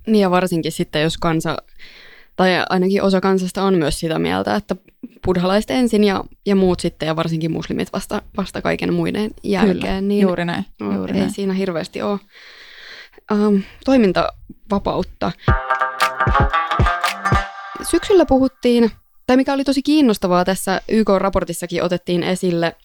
Niin 0.07 0.21
ja 0.21 0.31
varsinkin 0.31 0.71
sitten, 0.71 1.01
jos 1.01 1.17
kansa, 1.17 1.57
tai 2.35 2.49
ainakin 2.69 3.03
osa 3.03 3.21
kansasta 3.21 3.63
on 3.63 3.77
myös 3.77 3.99
sitä 3.99 4.19
mieltä, 4.19 4.55
että 4.55 4.75
buddhalaiset 5.25 5.71
ensin 5.71 6.03
ja, 6.03 6.23
ja 6.45 6.55
muut 6.55 6.79
sitten, 6.79 7.07
ja 7.07 7.15
varsinkin 7.15 7.51
muslimit 7.51 7.93
vasta, 7.93 8.21
vasta 8.37 8.61
kaiken 8.61 8.93
muiden 8.93 9.31
jälkeen. 9.43 9.77
Kyllä, 9.79 10.01
niin 10.01 10.21
juuri 10.21 10.45
näin. 10.45 10.65
no, 10.79 10.95
Juuri 10.95 11.13
ei 11.13 11.19
näin. 11.19 11.33
siinä 11.33 11.53
hirveästi 11.53 12.01
ole 12.01 12.19
ähm, 13.31 13.55
toimintavapautta. 13.85 15.31
Syksyllä 17.91 18.25
puhuttiin, 18.25 18.91
tai 19.27 19.37
mikä 19.37 19.53
oli 19.53 19.63
tosi 19.63 19.81
kiinnostavaa 19.81 20.45
tässä 20.45 20.81
YK-raportissakin 20.87 21.83
otettiin 21.83 22.23
esille 22.23 22.75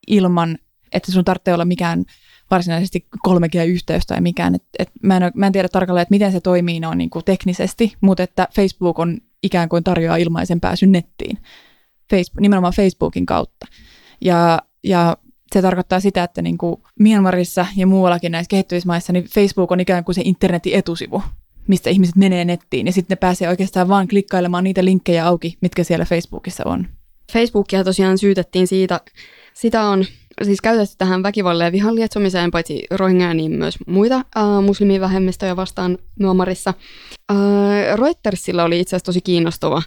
ilman 0.07 0.59
että 0.93 1.12
sun 1.12 1.25
tarvitsee 1.25 1.55
olla 1.55 1.65
mikään 1.65 2.05
varsinaisesti 2.50 3.07
3G-yhteys 3.29 4.07
tai 4.07 4.21
mikään. 4.21 4.55
Et, 4.55 4.65
et 4.79 4.91
mä, 5.03 5.17
en, 5.17 5.33
mä 5.35 5.47
en 5.47 5.53
tiedä 5.53 5.69
tarkalleen, 5.69 6.03
että 6.03 6.15
miten 6.15 6.33
se 6.33 6.41
toimii 6.41 6.81
noin 6.81 6.99
niin 6.99 7.11
kuin 7.11 7.25
teknisesti, 7.25 7.95
mutta 8.00 8.23
että 8.23 8.49
Facebook 8.55 8.99
on 8.99 9.19
ikään 9.43 9.69
kuin 9.69 9.85
tarjoaa 9.85 10.17
ilmaisen 10.17 10.61
pääsyn 10.61 10.93
nettiin, 10.93 11.38
Facebook, 12.11 12.41
nimenomaan 12.41 12.73
Facebookin 12.73 13.27
kautta. 13.27 13.67
Ja, 14.21 14.59
ja 14.85 15.17
se 15.53 15.62
tarkoittaa 15.62 16.00
sitä, 16.00 16.23
että 16.23 16.43
niin 16.43 16.59
kuin 16.59 16.77
Myanmarissa 16.99 17.67
ja 17.77 17.87
muuallakin 17.87 18.33
näissä 18.33 18.50
kehittyvissä 18.50 18.87
maissa, 18.87 19.12
niin 19.12 19.25
Facebook 19.35 19.73
on 19.73 19.81
ikään 19.81 20.05
kuin 20.05 20.15
se 20.15 20.23
internetin 20.25 20.75
etusivu, 20.75 21.23
mistä 21.69 21.91
ihmiset 21.91 22.17
menee 22.17 22.45
nettiin, 22.45 22.87
ja 22.87 22.93
sitten 22.93 23.15
ne 23.15 23.19
pääsee 23.19 23.49
oikeastaan 23.49 23.88
vaan 23.88 24.09
klikkailemaan 24.09 24.65
niitä 24.65 24.85
linkkejä 24.85 25.27
auki, 25.27 25.59
mitkä 25.61 25.85
siellä 25.85 26.05
Facebookissa 26.05 26.62
on. 26.67 26.87
Facebookia 27.33 27.85
tosiaan 27.85 28.19
syytettiin 28.19 28.67
siitä, 28.67 29.00
sitä 29.55 29.83
on 29.83 30.05
siis 30.43 30.61
käytetty 30.61 30.95
tähän 30.99 31.23
väkivalle 31.23 31.65
ja 31.65 31.73
vihan 31.73 31.95
lietsomiseen, 31.95 32.50
paitsi 32.50 32.87
rohingya, 32.91 33.35
niin 33.35 33.53
myös 33.53 33.79
muita 33.87 34.15
äh, 34.15 34.65
muslimivähemmistöjä 34.65 35.57
vastaan 35.57 35.99
Myanmarissa. 36.19 36.75
Äh, 37.31 37.37
Reutersilla 37.99 38.65
oli 38.65 38.81
itse 38.81 38.97
asiassa 38.97 39.07
tosi 39.07 39.21
kiinnostava 39.21 39.83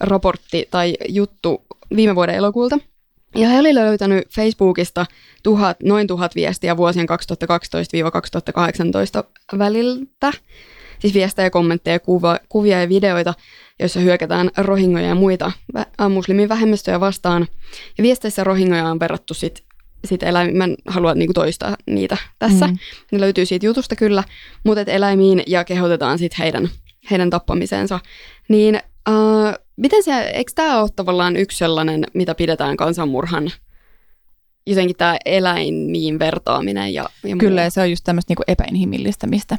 raportti 0.00 0.68
tai 0.70 0.94
juttu 1.08 1.64
viime 1.96 2.14
vuoden 2.14 2.34
elokuulta. 2.34 2.78
Ja 3.34 3.48
he 3.48 3.58
oli 3.58 3.74
löytänyt 3.74 4.28
Facebookista 4.34 5.06
tuhat, 5.42 5.76
noin 5.82 6.06
tuhat 6.06 6.34
viestiä 6.34 6.76
vuosien 6.76 7.06
2012-2018 7.08 7.12
väliltä. 9.58 10.32
Siis 10.98 11.14
viestejä, 11.14 11.50
kommentteja, 11.50 12.00
kuva, 12.00 12.38
kuvia 12.48 12.80
ja 12.80 12.88
videoita, 12.88 13.34
joissa 13.78 14.00
hyökätään 14.00 14.50
rohingoja 14.56 15.06
ja 15.06 15.14
muita 15.14 15.52
vä- 15.78 15.86
äh, 16.00 16.10
muslimivähemmistöjä 16.10 17.00
vastaan. 17.00 17.46
Ja 17.98 18.02
viesteissä 18.02 18.44
rohingoja 18.44 18.84
on 18.84 19.00
verrattu 19.00 19.34
sit, 19.34 19.64
sit 20.04 20.22
eläimiin. 20.22 20.56
Mä 20.56 20.64
en 20.64 20.76
halua 20.86 21.14
niinku 21.14 21.34
toistaa 21.34 21.76
niitä 21.86 22.16
tässä. 22.38 22.66
Mm. 22.66 22.78
Ne 23.12 23.20
löytyy 23.20 23.46
siitä 23.46 23.66
jutusta 23.66 23.96
kyllä, 23.96 24.24
mutta 24.64 24.82
eläimiin 24.82 25.42
ja 25.46 25.64
kehotetaan 25.64 26.18
sit 26.18 26.38
heidän, 26.38 26.68
heidän 27.10 27.30
tappamiseensa. 27.30 28.00
Niin 28.48 28.80
äh, 29.08 29.54
miten 29.76 30.02
se, 30.02 30.20
eikö 30.20 30.52
tämä 30.54 30.80
ole 30.80 30.88
tavallaan 30.96 31.36
yksi 31.36 31.58
sellainen, 31.58 32.04
mitä 32.14 32.34
pidetään 32.34 32.76
kansanmurhan, 32.76 33.50
jotenkin 34.66 34.96
tämä 34.96 35.16
eläimiin 35.24 36.18
vertaaminen 36.18 36.94
ja, 36.94 37.08
ja? 37.24 37.36
Kyllä, 37.36 37.62
ja 37.62 37.70
se 37.70 37.80
on 37.80 37.90
just 37.90 38.04
tämmöistä 38.04 38.30
niinku 38.30 38.42
epäinhimillistämistä 38.48 39.58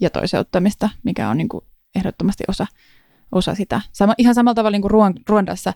ja 0.00 0.10
toiseuttamista, 0.10 0.90
mikä 1.02 1.28
on 1.28 1.36
niinku 1.36 1.64
ehdottomasti 1.94 2.44
osa, 2.48 2.66
osa 3.32 3.54
sitä. 3.54 3.80
Sama, 3.92 4.14
ihan 4.18 4.34
samalla 4.34 4.54
tavalla 4.54 4.74
niin 4.74 4.82
kuin 4.82 4.90
Ruan- 4.90 5.22
Ruandassa 5.28 5.72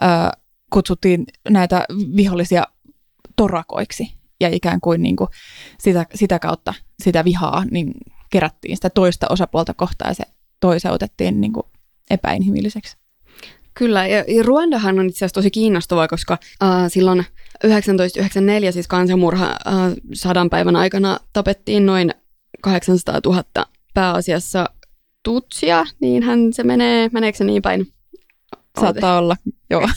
ää, 0.00 0.32
kutsuttiin 0.72 1.24
näitä 1.48 1.84
vihollisia 2.16 2.64
torakoiksi, 3.36 4.12
ja 4.40 4.48
ikään 4.48 4.80
kuin, 4.80 5.02
niin 5.02 5.16
kuin 5.16 5.28
sitä, 5.78 6.06
sitä 6.14 6.38
kautta 6.38 6.74
sitä 7.02 7.24
vihaa 7.24 7.64
niin 7.70 7.92
kerättiin 8.30 8.76
sitä 8.76 8.90
toista 8.90 9.26
osapuolta 9.30 9.74
kohtaan, 9.74 10.10
ja 10.10 10.14
se 10.14 10.24
toiseutettiin 10.60 11.40
niin 11.40 11.52
kuin 11.52 11.66
epäinhimilliseksi. 12.10 12.96
Kyllä, 13.74 14.06
ja, 14.06 14.24
Ruandahan 14.42 14.98
on 14.98 15.08
itse 15.08 15.18
asiassa 15.18 15.34
tosi 15.34 15.50
kiinnostavaa, 15.50 16.08
koska 16.08 16.38
äh, 16.62 16.68
silloin 16.88 17.24
1994, 17.60 18.72
siis 18.72 18.88
kansanmurha 18.88 19.46
äh, 19.46 19.56
sadan 20.14 20.50
päivän 20.50 20.76
aikana 20.76 21.18
tapettiin 21.32 21.86
noin 21.86 22.14
800 22.60 23.20
000 23.24 23.44
pääasiassa 23.94 24.66
tutsia, 25.22 25.84
niin 26.00 26.22
hän 26.22 26.52
se 26.52 26.62
menee, 26.62 27.08
meneekö 27.12 27.38
se 27.38 27.44
niin 27.44 27.62
päin? 27.62 27.86
Saattaa 28.80 29.18
olla, 29.18 29.36
joo. 29.70 29.88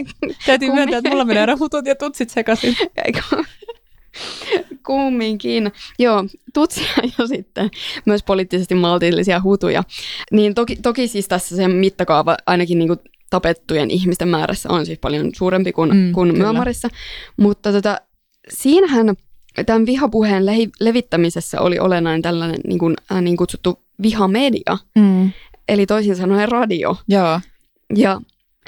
Täytyy 0.46 0.72
myöntää, 0.72 0.98
että 0.98 1.10
mulla 1.10 1.24
menee 1.24 1.40
aina 1.40 1.56
hutut 1.60 1.86
ja 1.86 1.94
tutsit 1.94 2.30
sekaisin. 2.30 2.76
Kumminkin. 4.86 5.72
Joo, 5.98 6.24
tutsia 6.54 6.88
ja 7.18 7.26
sitten 7.26 7.70
myös 8.06 8.22
poliittisesti 8.22 8.74
maltillisia 8.74 9.40
hutuja. 9.42 9.82
Niin 10.32 10.54
toki, 10.54 10.76
toki 10.76 11.08
siis 11.08 11.28
tässä 11.28 11.56
se 11.56 11.68
mittakaava 11.68 12.36
ainakin 12.46 12.78
niin 12.78 12.88
kuin 12.88 12.98
tapettujen 13.30 13.90
ihmisten 13.90 14.28
määrässä 14.28 14.68
on 14.72 14.86
siis 14.86 14.98
paljon 14.98 15.30
suurempi 15.36 15.72
kuin, 15.72 15.90
Mm, 15.90 16.12
kuin 16.12 16.28
kyllä. 16.30 16.42
Myanmarissa. 16.44 16.88
Mutta 17.36 17.72
tota, 17.72 18.00
siinähän 18.48 19.14
tämän 19.66 19.86
vihapuheen 19.86 20.46
lehi, 20.46 20.68
levittämisessä 20.80 21.60
oli 21.60 21.78
olennainen 21.78 22.22
tällainen 22.22 22.60
niin, 22.66 22.78
kuin, 22.78 22.96
äh, 23.12 23.22
niin 23.22 23.36
kutsuttu 23.36 23.82
vihamedia, 24.02 24.78
Mm. 24.98 25.30
eli 25.68 25.86
toisin 25.86 26.16
sanoen 26.16 26.48
radio. 26.48 26.96
Joo, 27.08 27.40
Ja 27.96 28.20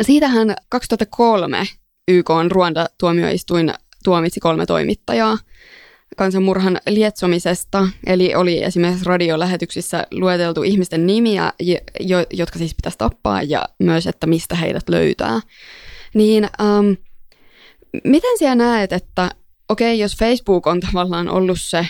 siitähän 0.03 0.55
2003 0.69 1.67
YK 2.09 2.31
on 2.31 2.51
Ruanda-tuomioistuin 2.51 3.75
tuomitsi 4.05 4.41
kolme 4.41 4.67
toimittajaa 4.67 5.39
kansanmurhan 6.17 6.79
lietsomisesta. 6.89 7.89
Eli 8.07 8.35
oli 8.35 8.65
esimerkiksi 8.65 9.05
radiolähetyksissä 9.05 10.07
lueteltu 10.11 10.63
ihmisten 10.63 11.07
nimiä, 11.07 11.53
jo, 12.01 12.17
jotka 12.31 12.59
siis 12.59 12.75
pitäisi 12.75 12.99
tappaa, 12.99 13.43
ja 13.43 13.69
myös, 13.79 14.07
että 14.07 14.27
mistä 14.27 14.55
heidät 14.55 14.89
löytää. 14.89 15.41
Niin 16.15 16.45
ähm, 16.45 16.93
miten 18.05 18.39
sinä 18.39 18.55
näet, 18.55 18.93
että 18.93 19.31
okei, 19.69 19.99
jos 19.99 20.17
Facebook 20.17 20.67
on 20.67 20.81
tavallaan 20.81 21.29
ollut 21.29 21.61
se 21.61 21.87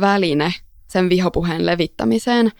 väline 0.00 0.54
sen 0.88 1.08
vihapuheen 1.08 1.66
levittämiseen, 1.66 2.52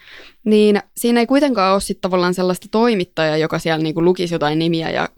niin 0.44 0.83
siinä 0.97 1.20
ei 1.20 1.27
kuitenkaan 1.27 1.73
ole 1.73 1.81
sitten 1.81 2.01
tavallaan 2.01 2.35
sellaista 2.35 2.66
toimittajaa, 2.70 3.37
joka 3.37 3.59
siellä 3.59 3.83
niinku 3.83 4.05
lukisi 4.05 4.35
jotain 4.35 4.59
nimiä 4.59 4.90
ja 4.90 5.09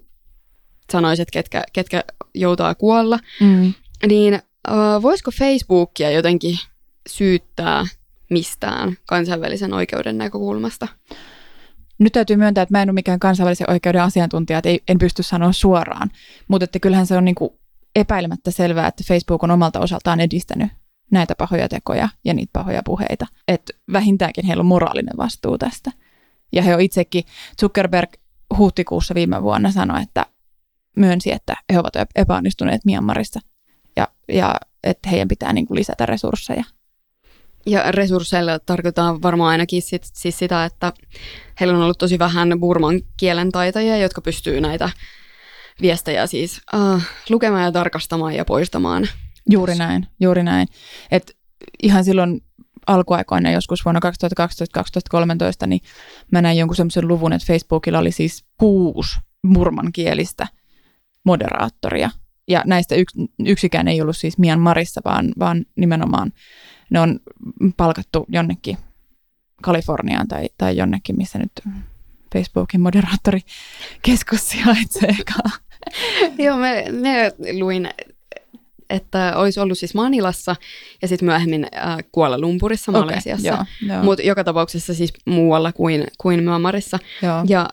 sanoisi, 0.92 1.22
että 1.22 1.33
ketkä, 1.33 1.64
ketkä 1.72 2.05
joutaa 2.35 2.75
kuolla. 2.75 3.18
mm. 3.40 3.75
Niin 4.07 4.35
äh, 4.35 5.03
voisiko 5.03 5.31
Facebookia 5.31 6.11
jotenkin 6.11 6.59
syyttää 7.09 7.85
mistään 8.31 8.96
kansainvälisen 9.07 9.72
oikeuden 9.72 10.18
näkökulmasta? 10.18 10.88
Nyt 11.99 12.12
täytyy 12.12 12.37
myöntää, 12.37 12.62
että 12.62 12.72
mä 12.72 12.83
en 12.83 12.90
ole 12.90 12.94
mikään 12.94 13.18
kansainvälisen 13.18 13.70
oikeuden 13.70 14.03
asiantuntija, 14.03 14.59
että 14.59 14.68
ei, 14.68 14.83
en 14.88 14.99
pysty 14.99 15.22
sanoa 15.22 15.53
suoraan, 15.53 16.11
mutta 16.49 16.64
että 16.64 16.79
kyllähän 16.79 17.07
se 17.07 17.16
on 17.16 17.25
niin 17.25 17.35
kuin 17.35 17.51
epäilemättä 17.96 18.51
selvää, 18.51 18.87
että 18.87 19.05
Facebook 19.09 19.42
on 19.42 19.51
omalta 19.51 19.81
osaltaan 19.81 20.20
edistänyt 20.20 20.68
näitä 21.11 21.35
pahoja 21.35 21.68
tekoja 21.68 22.09
ja 22.25 22.35
niitä 22.35 22.51
pahoja 22.53 22.83
puheita. 22.85 23.27
Että 23.49 23.72
vähintäänkin 23.92 24.44
heillä 24.44 24.61
on 24.61 24.66
moraalinen 24.66 25.16
vastuu 25.16 25.59
tästä. 25.59 25.90
Ja 26.53 26.62
he 26.62 26.75
on 26.75 26.81
itsekin, 26.81 27.25
Zuckerberg 27.61 28.11
huhtikuussa 28.59 29.14
viime 29.14 29.42
vuonna 29.42 29.70
sanoi, 29.72 30.03
että 30.03 30.27
myönsi, 30.97 31.33
että 31.33 31.55
he 31.73 31.79
ovat 31.79 31.93
epäonnistuneet 32.15 32.85
Myanmarissa 32.85 33.41
ja, 33.97 34.09
ja 34.29 34.55
että 34.85 35.09
heidän 35.09 35.29
pitää 35.29 35.53
niin 35.53 35.67
kuin 35.67 35.79
lisätä 35.79 36.07
resursseja. 36.07 36.65
Ja 37.67 37.93
resursseilla 37.93 38.59
tarkoittaa 38.59 39.23
varmaan 39.23 39.51
ainakin 39.51 39.83
sit, 39.83 40.03
siis 40.13 40.39
sitä, 40.39 40.65
että 40.65 40.93
heillä 41.61 41.77
on 41.77 41.83
ollut 41.83 41.99
tosi 41.99 42.19
vähän 42.19 42.61
burman 42.61 43.01
kielen 43.17 43.53
taitajia, 43.53 43.97
jotka 43.97 44.21
pystyy 44.21 44.61
näitä 44.61 44.91
viestejä 45.81 46.27
siis 46.27 46.61
uh, 46.75 47.03
lukemaan 47.31 47.65
ja 47.65 47.73
tarkastamaan 47.73 48.35
ja 48.35 48.45
poistamaan. 48.45 49.09
Juuri 49.51 49.75
näin, 49.75 50.07
juuri 50.21 50.43
näin. 50.43 50.69
Et 51.11 51.37
ihan 51.83 52.05
silloin 52.05 52.41
alkuaikoina 52.87 53.51
joskus 53.51 53.85
vuonna 53.85 54.01
2012-2013, 55.65 55.67
niin 55.67 55.81
mä 56.33 56.43
näin 56.43 56.59
jonkun 56.59 56.77
semmoisen 56.77 57.09
luvun, 57.09 57.33
että 57.33 57.47
Facebookilla 57.47 57.99
oli 57.99 58.13
siis 58.13 58.45
kuusi 58.59 59.17
murmankielistä 59.43 60.47
moderaattoria. 61.27 62.11
Ja 62.49 62.62
näistä 62.67 62.95
yks, 62.95 63.15
yksikään 63.47 63.89
ei 63.89 64.01
ollut 64.01 64.17
siis 64.17 64.39
Myanmarissa, 64.39 65.01
vaan, 65.05 65.33
vaan 65.39 65.65
nimenomaan 65.77 66.33
ne 66.91 67.01
on 67.01 67.21
palkattu 67.77 68.27
jonnekin 68.29 68.79
Kaliforniaan 69.62 70.29
tai, 70.29 70.49
tai 70.59 70.77
jonnekin, 70.77 71.17
missä 71.17 71.39
nyt 71.39 71.53
Facebookin 72.33 72.81
moderaattorikeskus 72.81 74.49
sijaitseekaan. 74.49 75.51
Joo, 76.39 76.57
me, 76.57 76.85
me 76.91 77.33
luin, 77.59 77.91
että 78.91 79.33
olisi 79.37 79.61
ollut 79.61 79.79
siis 79.79 79.95
Manilassa 79.95 80.57
ja 81.03 81.09
sitten 81.09 81.27
myöhemmin 81.27 81.67
äh, 81.77 81.97
Kuala 82.12 82.39
Lumpurissa 82.39 82.93
Malesiassa. 82.93 83.49
joo, 83.83 84.03
Mutta 84.03 84.23
joka 84.23 84.45
tapauksessa 84.45 84.95
siis 84.95 85.12
muualla 85.27 85.73
kuin, 85.73 86.07
kuin 86.19 86.43
Myanmarissa. 86.43 86.99
Ja 87.49 87.69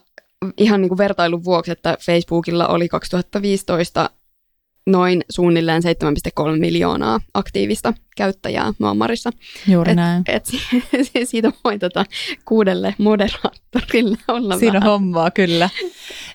ihan 0.58 0.82
niin 0.82 0.90
kuin 0.90 0.98
vertailun 0.98 1.44
vuoksi, 1.44 1.72
että 1.72 1.98
Facebookilla 2.06 2.68
oli 2.68 2.90
2015 2.90 4.10
noin 4.88 5.22
suunnilleen 5.30 5.82
7,3 6.54 6.60
miljoonaa 6.60 7.20
aktiivista 7.34 7.94
käyttäjää 8.18 8.74
Myanmarissa. 8.80 9.30
juuri 9.68 9.92
Et, 9.92 9.96
näin. 9.96 10.24
et 10.28 10.46
si- 11.04 11.26
siitä 11.26 11.52
voi 11.64 11.80
tota 11.80 12.06
kuudelle 12.46 12.96
moderaattorille 12.98 14.18
olla 14.28 14.58
Siinä 14.58 14.74
vähän. 14.74 14.90
hommaa, 14.90 15.32
kyllä. 15.32 15.70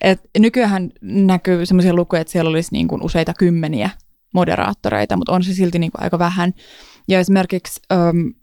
Et 0.01 0.21
nykyään 0.38 0.90
näkyy 1.03 1.66
sellaisia 1.66 1.94
lukuja, 1.94 2.21
että 2.21 2.33
siellä 2.33 2.51
olisi 2.51 2.73
niin 2.73 2.88
kuin 2.88 3.03
useita 3.03 3.35
kymmeniä 3.38 3.90
moderaattoreita, 4.35 5.16
mutta 5.16 5.33
on 5.33 5.42
se 5.44 5.55
silti 5.55 5.79
niin 5.79 5.92
kuin 5.92 6.03
aika 6.05 6.18
vähän. 6.18 6.53
Ja 7.09 7.21
esimerkiksi 7.21 7.81
äm, 7.92 8.35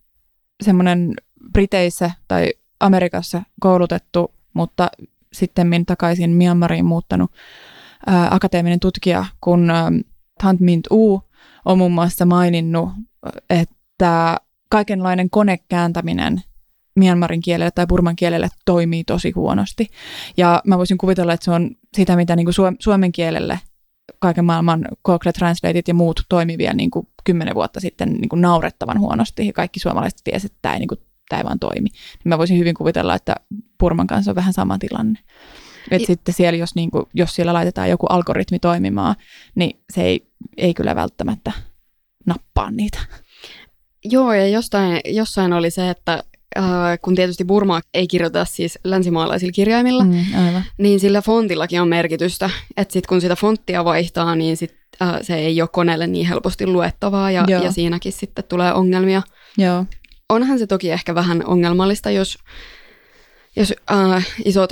semmoinen 0.64 1.14
Briteissä 1.54 2.12
tai 2.28 2.54
Amerikassa 2.80 3.42
koulutettu, 3.60 4.34
mutta 4.54 4.88
sitten 5.36 5.86
takaisin 5.86 6.30
Myanmariin 6.30 6.86
muuttanut 6.86 7.32
ää, 8.08 8.28
akateeminen 8.32 8.80
tutkija, 8.80 9.26
kun 9.42 9.72
Tant 10.44 10.60
Mint 10.60 10.88
U 10.92 11.22
on 11.66 11.78
muun 11.78 11.92
muassa 11.92 12.26
maininnut, 12.26 12.90
että 13.50 14.38
kaikenlainen 14.70 15.30
konekääntäminen 15.30 16.42
Myanmarin 16.96 17.42
kielelle 17.42 17.72
tai 17.72 17.88
Burman 17.88 18.16
kielelle 18.16 18.48
toimii 18.66 19.04
tosi 19.04 19.32
huonosti. 19.32 19.88
Ja 20.38 20.62
mä 20.66 20.78
voisin 20.78 20.98
kuvitella, 20.98 21.34
että 21.34 21.44
se 21.44 21.52
on 21.52 21.72
sitä, 21.94 22.16
mitä 22.16 22.36
niin 22.36 22.46
kuin 22.46 22.54
suom- 22.54 22.76
suomen 22.80 23.12
kielelle 23.12 23.60
kaiken 24.20 24.46
maailman 24.46 24.88
Google 25.06 25.34
Translated 25.34 25.84
ja 25.88 25.94
muut 25.94 26.22
toimi 26.30 26.58
vielä 26.58 26.74
niin 26.74 26.92
kuin 26.92 27.08
kymmenen 27.24 27.56
vuotta 27.56 27.80
sitten 27.80 28.14
niin 28.14 28.30
kuin 28.30 28.42
naurettavan 28.42 29.00
huonosti. 29.00 29.48
Ja 29.48 29.54
kaikki 29.54 29.80
suomalaiset 29.80 30.20
tiesivät, 30.24 30.52
että 30.52 30.60
tämä 30.62 30.74
ei, 30.74 30.80
niin 30.80 30.88
kuin, 30.88 31.00
tämä 31.30 31.40
ei 31.40 31.46
vaan 31.46 31.60
toimi. 31.60 31.90
Niin 31.90 32.30
mä 32.30 32.38
voisin 32.38 32.58
hyvin 32.58 32.74
kuvitella, 32.76 33.16
että 33.16 33.36
Burman 33.80 34.08
kanssa 34.08 34.32
on 34.32 34.36
vähän 34.36 34.54
sama 34.54 34.78
tilanne. 34.78 35.20
Et 35.92 36.02
I- 36.02 36.06
sitten 36.06 36.34
siellä, 36.34 36.58
jos, 36.58 36.76
niin 36.76 36.92
kuin, 36.92 37.06
jos 37.14 37.36
siellä 37.36 37.54
laitetaan 37.54 37.90
joku 37.90 38.06
algoritmi 38.06 38.60
toimimaan, 38.60 39.16
niin 39.56 39.80
se 39.94 40.02
ei, 40.02 40.28
ei 40.58 40.74
kyllä 40.74 40.96
välttämättä 40.96 41.52
nappaa 42.26 42.72
niitä. 42.72 43.00
Joo, 44.06 44.34
ja 44.34 44.48
jostain, 44.48 45.02
jossain 45.06 45.54
oli 45.54 45.72
se, 45.72 45.90
että 45.90 46.24
äh, 46.58 46.64
kun 47.02 47.16
tietysti 47.16 47.46
Burmaa 47.46 47.82
ei 47.94 48.08
kirjoita 48.08 48.46
siis 48.46 48.80
länsimaalaisilla 48.84 49.52
kirjaimilla, 49.52 50.04
mm. 50.04 50.10
Mm, 50.10 50.46
aivan. 50.48 50.64
niin 50.78 51.00
sillä 51.00 51.22
fontillakin 51.22 51.82
on 51.82 51.88
merkitystä. 51.88 52.50
Että 52.78 52.94
sitten 52.94 53.08
kun 53.10 53.22
sitä 53.22 53.36
fonttia 53.36 53.86
vaihtaa, 53.86 54.36
niin 54.36 54.58
sit, 54.58 54.76
äh, 55.02 55.16
se 55.22 55.36
ei 55.36 55.62
ole 55.62 55.70
koneelle 55.74 56.08
niin 56.08 56.28
helposti 56.28 56.68
luettavaa 56.68 57.32
ja, 57.32 57.44
Joo. 57.48 57.64
ja 57.64 57.72
siinäkin 57.72 58.14
sitten 58.14 58.44
tulee 58.44 58.74
ongelmia. 58.74 59.22
Joo. 59.58 59.86
Onhan 60.30 60.60
se 60.60 60.68
toki 60.68 60.92
ehkä 60.92 61.16
vähän 61.16 61.46
ongelmallista, 61.46 62.12
jos, 62.12 62.38
jos 63.56 63.74
äh, 63.92 64.28
isot 64.46 64.70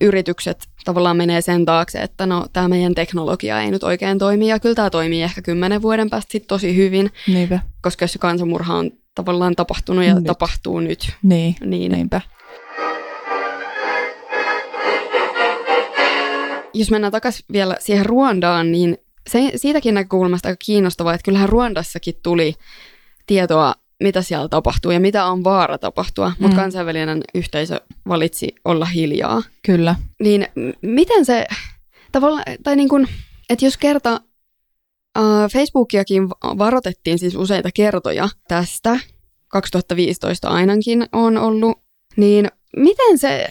yritykset 0.00 0.68
tavallaan 0.84 1.16
menee 1.16 1.40
sen 1.40 1.64
taakse, 1.64 1.98
että 1.98 2.26
no 2.26 2.46
tämä 2.52 2.68
meidän 2.68 2.94
teknologia 2.94 3.60
ei 3.60 3.70
nyt 3.70 3.84
oikein 3.84 4.18
toimi 4.18 4.48
ja 4.48 4.58
kyllä 4.58 4.74
tämä 4.74 4.90
toimii 4.90 5.22
ehkä 5.22 5.42
kymmenen 5.42 5.82
vuoden 5.82 6.10
päästä 6.10 6.32
sit 6.32 6.46
tosi 6.46 6.76
hyvin, 6.76 7.10
Niinpä. 7.26 7.58
koska 7.82 8.02
jos 8.04 8.12
se 8.12 8.18
kansanmurha 8.18 8.74
on 8.74 8.90
tavallaan 9.14 9.56
tapahtunut 9.56 10.04
ja 10.04 10.14
Nyt. 10.14 10.24
tapahtuu 10.24 10.80
nyt, 10.80 11.12
Niin, 11.22 11.54
niin 11.64 11.92
niinpä. 11.92 12.20
jos 16.74 16.90
mennään 16.90 17.12
takaisin 17.12 17.44
vielä 17.52 17.76
siihen 17.80 18.06
Ruandaan, 18.06 18.72
niin 18.72 18.98
se, 19.30 19.52
siitäkin 19.56 19.94
näkökulmasta 19.94 20.48
aika 20.48 20.62
kiinnostavaa, 20.64 21.14
että 21.14 21.24
kyllähän 21.24 21.48
Ruandassakin 21.48 22.14
tuli 22.22 22.54
tietoa, 23.26 23.74
mitä 24.00 24.22
siellä 24.22 24.48
tapahtuu 24.48 24.90
ja 24.92 25.00
mitä 25.00 25.24
on 25.24 25.44
vaara 25.44 25.78
tapahtua, 25.78 26.32
mutta 26.38 26.56
Mm. 26.56 26.60
kansainvälinen 26.62 27.22
yhteisö 27.34 27.80
valitsi 28.08 28.48
olla 28.64 28.84
hiljaa. 28.84 29.42
Kyllä. 29.66 29.94
Niin 30.22 30.46
m- 30.54 30.70
miten 30.82 31.24
se 31.24 31.46
tavallaan, 32.12 32.44
tai 32.62 32.76
niin 32.76 32.88
kuin, 32.88 33.08
että 33.50 33.64
jos 33.64 33.76
kerta 33.76 34.20
äh, 35.18 35.50
Facebookiakin 35.52 36.28
va- 36.28 36.58
varoitettiin 36.58 37.18
siis 37.18 37.34
useita 37.36 37.68
kertoja 37.74 38.28
tästä, 38.48 38.98
2015 39.48 40.48
ainakin 40.48 41.06
on 41.12 41.36
ollut, 41.38 41.78
niin 42.16 42.48
miten 42.76 43.18
se, 43.18 43.48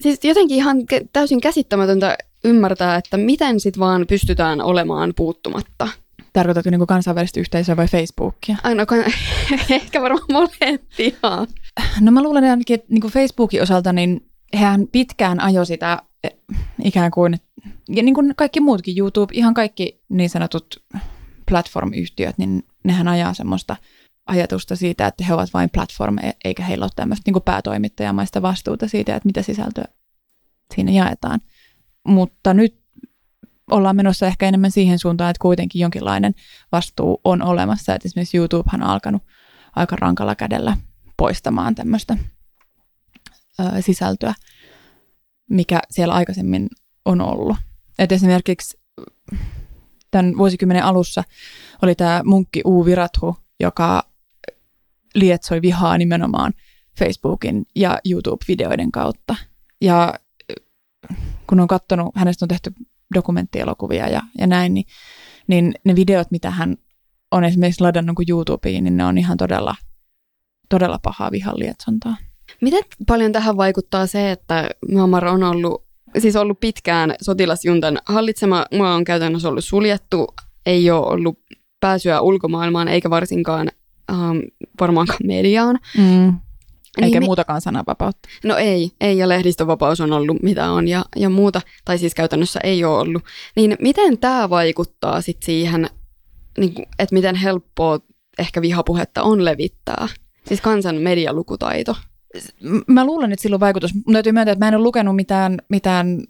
siis 0.00 0.18
jotenkin 0.24 0.56
ihan 0.56 0.76
täysin 1.12 1.40
käsittämätöntä 1.40 2.18
ymmärtää, 2.44 2.96
että 2.96 3.16
miten 3.16 3.60
sit 3.60 3.78
vaan 3.78 4.06
pystytään 4.08 4.60
olemaan 4.60 5.12
puuttumatta. 5.16 5.88
Tarkoitatko 6.38 6.70
niin 6.70 6.86
kansainvälistä 6.86 7.40
yhteisöä 7.40 7.76
vai 7.76 7.88
Facebookia? 7.88 8.56
Aina 8.62 8.86
ehkä 9.70 10.02
varmaan 10.02 10.26
molempia. 10.32 11.46
No 12.00 12.12
mä 12.12 12.22
luulen 12.22 12.44
ainakin, 12.44 12.74
että 12.74 12.86
niin 12.90 13.12
Facebookin 13.12 13.62
osalta, 13.62 13.92
niin 13.92 14.30
hän 14.54 14.86
pitkään 14.92 15.40
ajoi 15.40 15.66
sitä 15.66 16.02
eh, 16.24 16.30
ikään 16.84 17.10
kuin, 17.10 17.36
ja 17.88 18.02
niin 18.02 18.14
kuin 18.14 18.34
kaikki 18.36 18.60
muutkin, 18.60 18.98
YouTube, 18.98 19.32
ihan 19.34 19.54
kaikki 19.54 20.00
niin 20.08 20.30
sanotut 20.30 20.82
platform-yhtiöt, 21.50 22.38
niin 22.38 22.62
nehän 22.84 23.08
ajaa 23.08 23.34
semmoista 23.34 23.76
ajatusta 24.26 24.76
siitä, 24.76 25.06
että 25.06 25.24
he 25.24 25.34
ovat 25.34 25.54
vain 25.54 25.70
platform, 25.70 26.18
e- 26.18 26.36
eikä 26.44 26.62
heillä 26.62 26.84
ole 26.84 26.90
tämmöistä 26.96 27.30
niin 27.30 27.42
päätoimittajamaista 27.42 28.42
vastuuta 28.42 28.88
siitä, 28.88 29.16
että 29.16 29.26
mitä 29.26 29.42
sisältöä 29.42 29.84
siinä 30.74 30.92
jaetaan. 30.92 31.40
Mutta 32.08 32.54
nyt 32.54 32.80
ollaan 33.70 33.96
menossa 33.96 34.26
ehkä 34.26 34.48
enemmän 34.48 34.70
siihen 34.70 34.98
suuntaan, 34.98 35.30
että 35.30 35.42
kuitenkin 35.42 35.80
jonkinlainen 35.80 36.34
vastuu 36.72 37.20
on 37.24 37.42
olemassa. 37.42 37.94
Että 37.94 38.08
esimerkiksi 38.08 38.36
YouTubehan 38.36 38.82
on 38.82 38.88
alkanut 38.88 39.22
aika 39.76 39.96
rankalla 39.96 40.34
kädellä 40.34 40.76
poistamaan 41.16 41.74
tämmöistä 41.74 42.16
sisältöä, 43.80 44.34
mikä 45.50 45.80
siellä 45.90 46.14
aikaisemmin 46.14 46.68
on 47.04 47.20
ollut. 47.20 47.56
Et 47.98 48.12
esimerkiksi 48.12 48.80
tämän 50.10 50.36
vuosikymmenen 50.38 50.84
alussa 50.84 51.24
oli 51.82 51.94
tämä 51.94 52.22
munkki 52.24 52.62
U 52.64 52.84
Virathu, 52.84 53.36
joka 53.60 54.02
lietsoi 55.14 55.62
vihaa 55.62 55.98
nimenomaan 55.98 56.52
Facebookin 56.98 57.66
ja 57.76 57.98
YouTube-videoiden 58.10 58.90
kautta. 58.92 59.36
Ja 59.80 60.14
kun 61.46 61.60
on 61.60 61.68
katsonut, 61.68 62.16
hänestä 62.16 62.44
on 62.44 62.48
tehty 62.48 62.72
dokumenttielokuvia 63.14 64.08
ja, 64.08 64.22
ja 64.38 64.46
näin, 64.46 64.74
niin, 64.74 64.86
niin 65.46 65.74
ne 65.84 65.96
videot, 65.96 66.30
mitä 66.30 66.50
hän 66.50 66.76
on 67.30 67.44
esimerkiksi 67.44 67.80
ladannut 67.80 68.16
kuin 68.16 68.30
YouTubeen, 68.30 68.84
niin 68.84 68.96
ne 68.96 69.04
on 69.04 69.18
ihan 69.18 69.36
todella, 69.36 69.74
todella 70.68 70.98
pahaa 71.02 71.30
vihan 71.30 71.58
lietsontaa. 71.58 72.16
Miten 72.60 72.82
paljon 73.06 73.32
tähän 73.32 73.56
vaikuttaa 73.56 74.06
se, 74.06 74.30
että 74.30 74.70
Myanmar 74.88 75.26
on 75.26 75.42
ollut, 75.42 75.84
siis 76.18 76.36
ollut 76.36 76.60
pitkään 76.60 77.14
sotilasjuntan 77.22 77.98
hallitsema, 78.06 78.66
maa 78.78 78.94
on 78.94 79.04
käytännössä 79.04 79.48
ollut 79.48 79.64
suljettu, 79.64 80.34
ei 80.66 80.90
ole 80.90 81.06
ollut 81.06 81.38
pääsyä 81.80 82.20
ulkomaailmaan 82.20 82.88
eikä 82.88 83.10
varsinkaan 83.10 83.68
ähm, 84.10 84.38
varmaankaan 84.80 85.26
mediaan. 85.26 85.78
Mm. 85.98 86.34
Eikä 86.96 87.06
Niin 87.06 87.22
me- 87.22 87.26
muutakaan 87.26 87.60
sananvapautta. 87.60 88.28
No 88.44 88.56
ei, 88.56 88.90
ei 89.00 89.18
ja 89.18 89.28
lehdistövapaus 89.28 90.00
on 90.00 90.12
ollut 90.12 90.42
mitä 90.42 90.70
on 90.70 90.88
ja, 90.88 91.04
ja 91.16 91.28
muuta, 91.28 91.60
tai 91.84 91.98
siis 91.98 92.14
käytännössä 92.14 92.60
ei 92.64 92.84
ole 92.84 92.98
ollut. 92.98 93.22
Niin 93.56 93.76
miten 93.80 94.18
tämä 94.18 94.50
vaikuttaa 94.50 95.20
sitten 95.20 95.46
siihen, 95.46 95.90
niin 96.58 96.74
kuin, 96.74 96.86
että 96.98 97.14
miten 97.14 97.34
helppoa 97.34 97.98
ehkä 98.38 98.62
vihapuhetta 98.62 99.22
on 99.22 99.44
levittää? 99.44 100.08
Siis 100.46 100.60
kansan 100.60 100.96
medialukutaito. 100.96 101.96
Mä 102.86 103.04
luulen, 103.04 103.32
että 103.32 103.42
sillä 103.42 103.54
on 103.54 103.60
vaikutus. 103.60 103.94
Mun 103.94 104.12
täytyy 104.12 104.32
myöntää, 104.32 104.52
että 104.52 104.64
mä 104.64 104.68
en 104.68 104.74
ole 104.74 104.82
lukenut 104.82 105.16
mitään, 105.16 105.58
mitään 105.68 106.22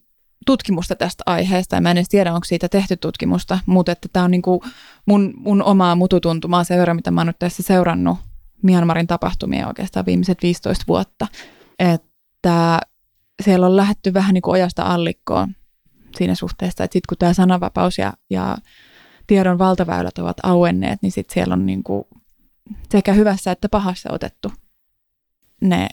tutkimusta 0.47 0.95
tästä 0.95 1.23
aiheesta, 1.27 1.77
ja 1.77 1.81
mä 1.81 1.91
en 1.91 1.97
edes 1.97 2.09
tiedä, 2.09 2.33
onko 2.33 2.45
siitä 2.45 2.69
tehty 2.69 2.97
tutkimusta, 2.97 3.59
mutta 3.67 3.93
että 3.93 4.09
tämä 4.13 4.25
on 4.25 4.31
niinku 4.31 4.65
mun, 5.07 5.35
mun 5.37 5.63
omaa 5.63 5.95
mututuntumaa 5.95 6.65
sen 6.65 6.79
verran, 6.79 6.97
mitä 6.97 7.11
mä 7.11 7.21
oon 7.21 7.27
nyt 7.27 7.39
tässä 7.39 7.63
seurannut 7.63 8.19
Myanmarin 8.63 9.07
tapahtumia 9.07 9.69
oikeastaan 9.69 10.07
viimeiset 10.07 10.43
15 10.43 10.85
vuotta, 10.89 11.27
että 11.79 12.81
siellä 13.43 13.67
on 13.67 13.77
lähetty 13.77 14.15
vähän 14.15 14.35
niin 14.35 14.43
kuin 14.43 14.53
ojasta 14.53 14.83
allikkoon 14.83 15.55
siinä 16.17 16.35
suhteessa, 16.35 16.85
että 16.85 16.93
sitten 16.93 17.09
kun 17.09 17.19
tämä 17.19 17.35
sananvapaus 17.35 17.99
ja, 17.99 18.13
ja 18.31 18.57
tiedon 19.27 19.59
valtaväylät 19.59 20.19
ovat 20.19 20.37
auenneet, 20.43 21.03
niin 21.03 21.13
sitten 21.13 21.35
siellä 21.35 21.53
on 21.53 21.67
niin 21.67 21.83
kuin 21.83 22.05
sekä 22.91 23.13
hyvässä 23.13 23.51
että 23.51 23.69
pahassa 23.69 24.13
otettu 24.13 24.53
ne 25.61 25.89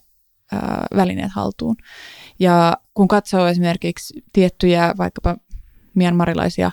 ö, 0.54 0.58
välineet 0.96 1.32
haltuun. 1.32 1.76
Ja 2.40 2.78
kun 2.94 3.08
katsoo 3.08 3.48
esimerkiksi 3.48 4.24
tiettyjä 4.34 4.94
vaikkapa 4.98 5.38
myanmarilaisia 5.96 6.72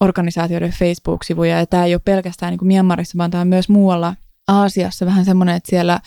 organisaatioiden 0.00 0.72
Facebook-sivuja, 0.72 1.58
ja 1.58 1.66
tämä 1.66 1.84
ei 1.84 1.94
ole 1.94 2.02
pelkästään 2.04 2.50
niin 2.50 2.58
kuin 2.58 2.66
Myanmarissa, 2.66 3.18
vaan 3.18 3.30
tämä 3.30 3.40
on 3.40 3.48
myös 3.48 3.68
muualla 3.68 4.14
Aasiassa 4.50 5.06
vähän 5.06 5.24
semmoinen, 5.24 5.56
että 5.56 5.70
siellä 5.70 6.00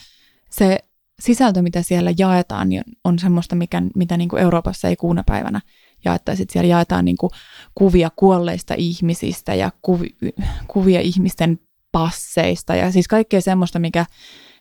se 0.50 0.78
sisältö, 1.20 1.62
mitä 1.62 1.82
siellä 1.82 2.12
jaetaan, 2.18 2.68
niin 2.68 2.82
on 3.04 3.18
semmoista, 3.18 3.56
mikä, 3.56 3.82
mitä 3.94 4.16
niin 4.16 4.28
kuin 4.28 4.42
Euroopassa 4.42 4.88
ei 4.88 4.96
kuuna 4.96 5.22
päivänä 5.26 5.60
jaettaisi. 6.04 6.46
Siellä 6.50 6.68
jaetaan 6.68 7.04
niin 7.04 7.16
kuin 7.16 7.30
kuvia 7.74 8.10
kuolleista 8.16 8.74
ihmisistä 8.78 9.54
ja 9.54 9.70
kuvi, 9.82 10.16
kuvia 10.66 11.00
ihmisten 11.00 11.58
passeista 11.92 12.74
ja 12.74 12.92
siis 12.92 13.08
kaikkea 13.08 13.40
semmoista, 13.40 13.78
mikä 13.78 14.06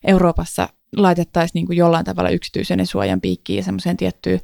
Euroopassa 0.03 0.69
laitettaisiin 0.97 1.53
niin 1.53 1.65
kuin 1.65 1.77
jollain 1.77 2.05
tavalla 2.05 2.29
yksityisen 2.29 2.87
suojan 2.87 3.21
piikkiin 3.21 3.57
ja 3.57 3.63
semmoiseen 3.63 3.97
tiettyyn, 3.97 4.39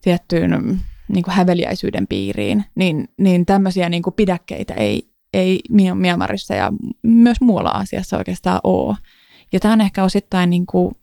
tiettyyn 0.00 0.50
mm, 0.50 0.78
niin 1.08 1.24
kuin 1.24 1.34
häveliäisyyden 1.34 2.06
piiriin, 2.06 2.64
niin, 2.74 3.08
niin 3.18 3.46
tämmöisiä 3.46 3.88
niin 3.88 4.02
kuin 4.02 4.14
pidäkkeitä 4.14 4.74
ei, 4.74 5.13
ei 5.34 5.60
Myanmarissa 5.94 6.54
ja 6.54 6.72
myös 7.02 7.40
muualla 7.40 7.70
Aasiassa 7.70 8.18
oikeastaan 8.18 8.60
ole. 8.64 8.96
Ja 9.52 9.60
tämä 9.60 9.72
on 9.74 9.80
ehkä 9.80 10.04
osittain 10.04 10.50
niin 10.50 10.66
kuin 10.66 10.94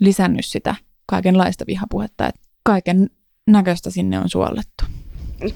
lisännyt 0.00 0.44
sitä 0.44 0.74
kaikenlaista 1.06 1.64
vihapuhetta, 1.66 2.26
että 2.26 2.40
kaiken 2.62 3.10
näköistä 3.46 3.90
sinne 3.90 4.18
on 4.18 4.28
suollettu. 4.28 4.84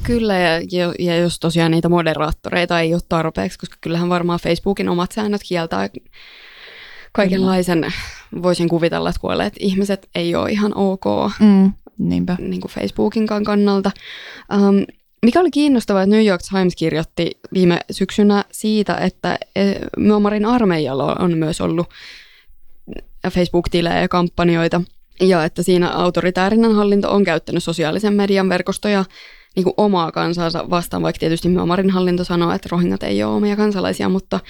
Kyllä, 0.03 0.39
ja, 0.39 0.61
ja, 0.99 1.17
jos 1.17 1.39
tosiaan 1.41 1.71
niitä 1.71 1.89
moderaattoreita 1.89 2.81
ei 2.81 2.95
ole 2.95 3.03
tarpeeksi, 3.09 3.59
koska 3.59 3.77
kyllähän 3.81 4.09
varmaan 4.09 4.41
Facebookin 4.43 4.89
omat 4.89 5.13
säännöt 5.13 5.41
kieltää 5.49 5.89
kaikenlaisen, 7.13 7.87
voisin 8.43 8.69
kuvitella, 8.69 9.09
että 9.09 9.21
kuolleet 9.21 9.55
ihmiset 9.59 10.09
ei 10.15 10.35
ole 10.35 10.51
ihan 10.51 10.73
ok 10.77 11.05
Mm, 11.41 11.73
niinpä. 11.99 12.37
niin 12.39 12.61
kuin 12.61 12.73
Facebookinkaan 12.73 13.45
kannalta. 13.45 13.91
Um, 14.55 15.00
mikä 15.23 15.41
oli 15.41 15.51
kiinnostavaa, 15.51 16.03
että 16.03 16.17
New 16.17 16.27
York 16.27 16.43
Times 16.51 16.77
kirjoitti 16.77 17.31
viime 17.55 17.81
syksynä 17.91 18.45
siitä, 18.51 18.97
että 18.97 19.39
eh, 19.57 19.77
Myanmarin 19.97 20.47
armeijalla 20.47 21.17
on 21.19 21.39
myös 21.39 21.61
ollut 21.61 21.89
Facebook-tilejä 23.29 24.01
ja 24.01 24.09
kampanjoita, 24.09 24.83
ja 25.21 25.45
että 25.45 25.63
siinä 25.63 25.91
autoritäärinen 25.91 26.75
hallinto 26.75 27.15
on 27.15 27.25
käyttänyt 27.25 27.65
sosiaalisen 27.65 28.15
median 28.15 28.49
verkostoja 28.49 29.05
niin 29.57 29.65
kuin 29.65 29.75
omaa 29.77 30.13
kansansa 30.13 30.71
vastaan, 30.71 31.03
vaikka 31.03 31.21
tietysti 31.21 31.49
Myanmarin 31.49 31.91
hallinto 31.91 32.25
sanoo, 32.25 32.53
että 32.53 32.69
rohingat 32.73 33.03
ei 33.03 33.23
ole 33.23 33.35
omia 33.35 33.57
kansalaisia, 33.57 34.09
mutta, 34.09 34.41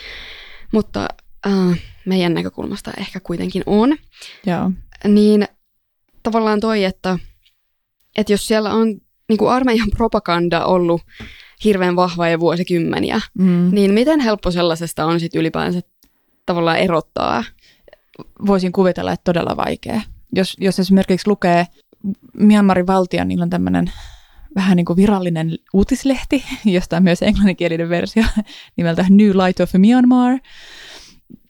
mutta 0.73 1.09
äh, 1.47 1.81
meidän 2.07 2.35
näkökulmasta 2.35 2.91
ehkä 2.99 3.21
kuitenkin 3.21 3.63
on. 3.67 3.97
Joo. 4.47 4.71
Niin 5.09 5.49
tavallaan 6.23 6.61
toi, 6.61 6.85
että, 6.85 7.19
että 8.17 8.33
jos 8.33 8.47
siellä 8.47 8.71
on 8.71 9.01
niin 9.31 9.39
kuin 9.39 9.51
armeijan 9.51 9.89
propaganda 9.97 10.65
ollut 10.65 11.03
hirveän 11.65 11.97
vahva 11.97 12.29
ja 12.29 12.41
vuosikymmeniä, 12.41 13.21
Mm. 13.39 13.69
niin 13.73 13.95
miten 13.95 14.21
helppo 14.21 14.51
sellaisesta 14.51 15.05
on 15.05 15.21
sitten 15.21 15.41
ylipäänsä 15.41 15.81
tavallaan 16.47 16.79
erottaa? 16.79 17.45
Voisin 18.47 18.73
kuvitella, 18.73 19.13
että 19.13 19.25
todella 19.25 19.57
vaikea. 19.57 20.01
Jos, 20.33 20.57
jos 20.61 20.79
esimerkiksi 20.81 21.29
lukee 21.29 21.67
Myanmarin 22.35 22.87
valtion, 22.87 23.29
niillä 23.29 23.43
on 23.43 23.51
tämmöinen 23.51 23.93
vähän 24.55 24.77
niin 24.77 24.85
kuin 24.87 24.97
virallinen 24.97 25.59
uutislehti, 25.73 26.45
josta 26.65 26.97
on 26.97 27.03
myös 27.03 27.23
englanninkielinen 27.23 27.89
versio 27.89 28.25
nimeltä 28.77 29.05
New 29.11 29.31
Light 29.31 29.61
of 29.61 29.73
Myanmar. 29.79 30.39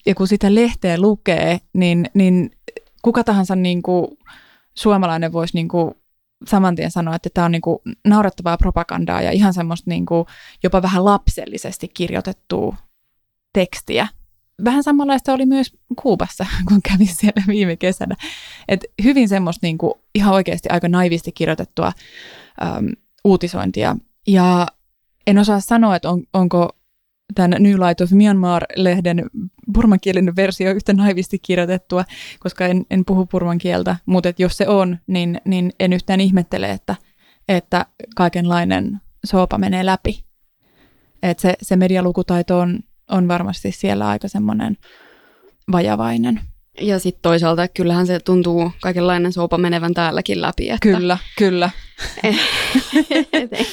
Ja 0.07 0.15
kun 0.15 0.29
sitä 0.29 0.55
lehteä 0.55 1.01
lukee, 1.01 1.59
niin, 1.73 2.11
niin 2.15 2.51
kuka 3.03 3.25
tahansa 3.25 3.57
niin 3.57 3.83
kuin 3.83 4.07
suomalainen 4.75 5.33
voisi 5.33 5.57
niin 5.57 5.69
kuin 5.69 5.95
saman 6.47 6.77
tien 6.77 6.91
sanoa, 6.91 7.15
että 7.15 7.29
tämä 7.35 7.45
on 7.45 7.53
niin 7.53 7.63
kuin 7.63 7.79
naurettavaa 8.07 8.57
propagandaa 8.57 9.23
ja 9.23 9.31
ihan 9.31 9.55
semmoista 9.55 9.91
kuin 10.09 10.27
jopa 10.63 10.83
vähän 10.83 11.05
lapsellisesti 11.05 11.89
kirjoitettua 11.89 12.77
tekstiä. 13.53 14.09
Vähän 14.65 14.83
samanlaista 14.83 15.33
oli 15.33 15.47
myös 15.47 15.77
Kuubassa, 16.03 16.47
kun 16.69 16.83
kävin 16.83 17.15
siellä 17.15 17.43
viime 17.47 17.77
kesänä. 17.77 18.17
Et 18.69 18.85
hyvin 19.05 19.29
semmoista 19.29 19.67
kuin 19.79 19.95
ihan 20.15 20.35
oikeasti 20.35 20.69
aika 20.69 20.89
naivisti 20.89 21.33
kirjoitettua 21.33 21.93
äm, 22.63 22.87
uutisointia. 23.25 23.97
Ja 24.27 24.67
en 25.27 25.39
osaa 25.39 25.61
sanoa, 25.61 25.97
että 25.97 26.11
on, 26.11 26.23
onko 26.35 26.77
tämän 27.35 27.63
New 27.63 27.75
Light 27.75 28.01
of 28.01 28.11
Myanmar-lehden 28.13 29.31
burmankielinen 29.75 30.37
versio 30.37 30.73
yhtä 30.73 30.93
naivisti 30.93 31.39
kirjoitettua, 31.39 32.05
koska 32.41 32.67
en, 32.67 32.87
en 32.91 33.05
puhu 33.05 33.27
burman 33.27 33.59
kieltä, 33.59 33.97
mutta 34.07 34.29
et 34.29 34.41
jos 34.41 34.57
se 34.57 34.69
on, 34.69 34.99
niin, 35.07 35.41
niin 35.45 35.73
en 35.81 35.93
yhtään 35.93 36.21
ihmettele, 36.21 36.71
että, 36.71 36.97
että 37.49 37.87
kaikenlainen 38.17 39.01
soopa 39.25 39.59
menee 39.59 39.87
läpi. 39.87 40.25
Et 41.23 41.39
se, 41.39 41.55
se 41.63 41.77
medialukutaito 41.77 42.59
on, 42.59 42.81
on 43.11 43.29
varmasti 43.29 43.73
siellä 43.73 44.09
aika 44.09 44.29
semmoinen 44.29 44.77
vajavainen. 45.73 46.41
Ja 46.81 46.99
sitten 46.99 47.23
toisaalta 47.23 47.69
kyllähän 47.69 48.07
se 48.07 48.21
tuntuu 48.21 48.73
kaikenlainen 48.81 49.33
sopa 49.33 49.59
menevän 49.59 49.95
täälläkin 49.95 50.43
läpi. 50.43 50.71
Että 50.71 50.89
Kyllä, 50.89 51.19
kyllä. 51.39 51.71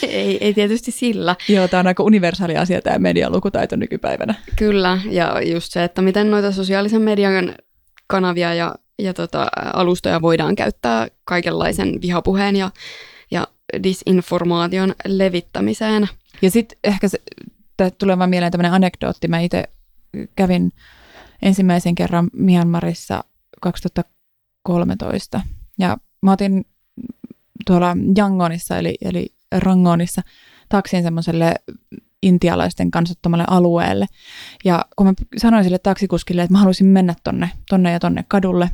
ei, 0.08 0.38
ei 0.42 0.54
tietysti 0.54 0.92
sillä. 0.92 1.36
Joo, 1.50 1.68
tämä 1.68 1.80
on 1.80 1.88
aika 1.88 2.04
universaali 2.04 2.58
asia 2.58 2.82
tämä 2.82 3.00
medialukutaito 3.00 3.76
nykypäivänä. 3.76 4.36
Kyllä, 4.56 5.02
ja 5.10 5.42
just 5.42 5.72
se, 5.72 5.84
että 5.84 6.02
miten 6.02 6.32
noita 6.32 6.52
sosiaalisen 6.52 7.02
median 7.02 7.56
kanavia 8.08 8.54
ja, 8.54 8.76
ja 9.00 9.14
tota, 9.14 9.48
alustoja 9.74 10.22
voidaan 10.22 10.56
käyttää 10.56 11.08
kaikenlaisen 11.24 12.02
vihapuheen 12.02 12.56
ja, 12.56 12.72
ja 13.32 13.48
disinformaation 13.84 14.96
levittämiseen. 15.06 16.08
Ja 16.42 16.52
sitten 16.52 16.78
ehkä 16.84 17.08
se, 17.08 17.18
tulee 17.98 18.18
vaan 18.18 18.30
mieleen 18.30 18.52
tämmöinen 18.52 18.74
anekdootti. 18.74 19.28
Mä 19.28 19.40
itse 19.40 19.64
kävin 20.36 20.72
ensimmäisen 21.42 21.96
kerran 21.96 22.30
Myanmarissa 22.34 23.24
2013. 23.62 25.42
Ja 25.80 25.98
mä 26.22 26.32
otin 26.32 26.66
tuolla 27.66 27.98
Yangonissa, 28.18 28.78
eli, 28.78 28.96
eli 29.02 29.34
Rangonissa, 29.52 30.22
taksin 30.70 31.04
semmoiselle 31.04 31.56
intialaisten 32.24 32.92
kansattomalle 32.92 33.46
alueelle. 33.48 34.06
Ja 34.66 34.86
kun 34.96 35.08
mä 35.08 35.14
sanoin 35.38 35.64
sille 35.64 35.80
taksikuskille, 35.80 36.42
että 36.42 36.54
mä 36.54 36.60
haluaisin 36.60 36.88
mennä 36.88 37.16
tonne, 37.24 37.52
tonne 37.70 37.92
ja 37.92 38.00
tonne 38.00 38.26
kadulle, 38.28 38.70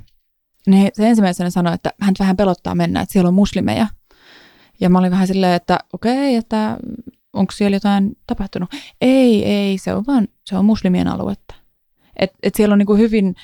niin 0.67 0.91
se 0.93 1.09
ensimmäisenä 1.09 1.49
sanoi, 1.49 1.73
että 1.73 1.91
hän 2.01 2.13
vähän 2.19 2.37
pelottaa 2.37 2.75
mennä, 2.75 3.01
että 3.01 3.13
siellä 3.13 3.27
on 3.27 3.33
muslimeja. 3.33 3.87
Ja 4.79 4.89
mä 4.89 4.99
olin 4.99 5.11
vähän 5.11 5.27
silleen, 5.27 5.53
että 5.53 5.79
okei, 5.93 6.35
että 6.35 6.77
onko 7.33 7.51
siellä 7.51 7.75
jotain 7.75 8.17
tapahtunut? 8.27 8.69
Ei, 9.01 9.45
ei, 9.45 9.77
se 9.77 9.93
on 9.93 10.03
vaan, 10.07 10.27
se 10.45 10.57
on 10.57 10.65
muslimien 10.65 11.07
aluetta. 11.07 11.55
Et, 12.19 12.31
et 12.43 12.55
siellä 12.55 12.73
on 12.73 12.79
niinku 12.79 12.95
hyvin 12.95 13.35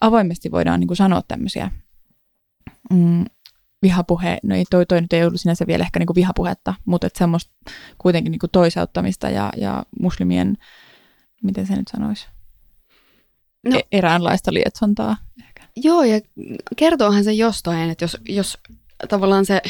avoimesti 0.00 0.50
voidaan 0.50 0.80
niinku 0.80 0.94
sanoa 0.94 1.22
tämmöisiä 1.28 1.70
mm, 2.90 3.24
vihapuhe, 3.82 4.38
no 4.42 4.54
ei 4.54 4.64
toi, 4.70 4.86
toi 4.86 5.00
nyt 5.00 5.12
ei 5.12 5.24
ollut 5.24 5.40
sinänsä 5.40 5.66
vielä 5.66 5.84
ehkä 5.84 5.98
niinku 5.98 6.14
vihapuhetta, 6.14 6.74
mutta 6.84 7.06
et 7.06 7.16
semmoista 7.16 7.52
kuitenkin 7.98 8.30
niinku 8.30 8.48
toisauttamista 8.48 9.30
ja, 9.30 9.52
ja 9.56 9.82
muslimien, 10.00 10.56
miten 11.42 11.66
se 11.66 11.76
nyt 11.76 11.88
sanoisi, 11.88 12.26
No. 13.64 13.74
no. 13.74 13.80
eräänlaista 13.92 14.52
lietsontaa. 14.52 15.16
Ehkä. 15.46 15.68
Joo, 15.76 16.02
ja 16.02 16.20
kertoohan 16.76 17.24
se 17.24 17.32
jostain, 17.32 17.90
että 17.90 18.04
jos, 18.04 18.16
jos 18.28 18.58
tavallaan 19.08 19.46
se 19.46 19.62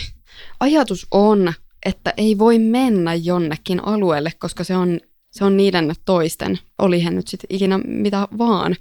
ajatus 0.61 1.07
on, 1.11 1.53
että 1.87 2.15
ei 2.17 2.39
voi 2.39 2.59
mennä 2.59 3.15
jonnekin 3.15 3.85
alueelle, 3.85 4.33
koska 4.39 4.65
se 4.65 4.77
on, 4.77 5.01
se 5.37 5.45
on 5.45 5.57
niiden 5.57 5.95
toisten, 6.05 6.59
oli 6.79 7.05
he 7.05 7.11
nyt 7.11 7.29
sitten 7.29 7.47
ikinä 7.57 7.79
mitä 7.79 8.29
vaan, 8.39 8.77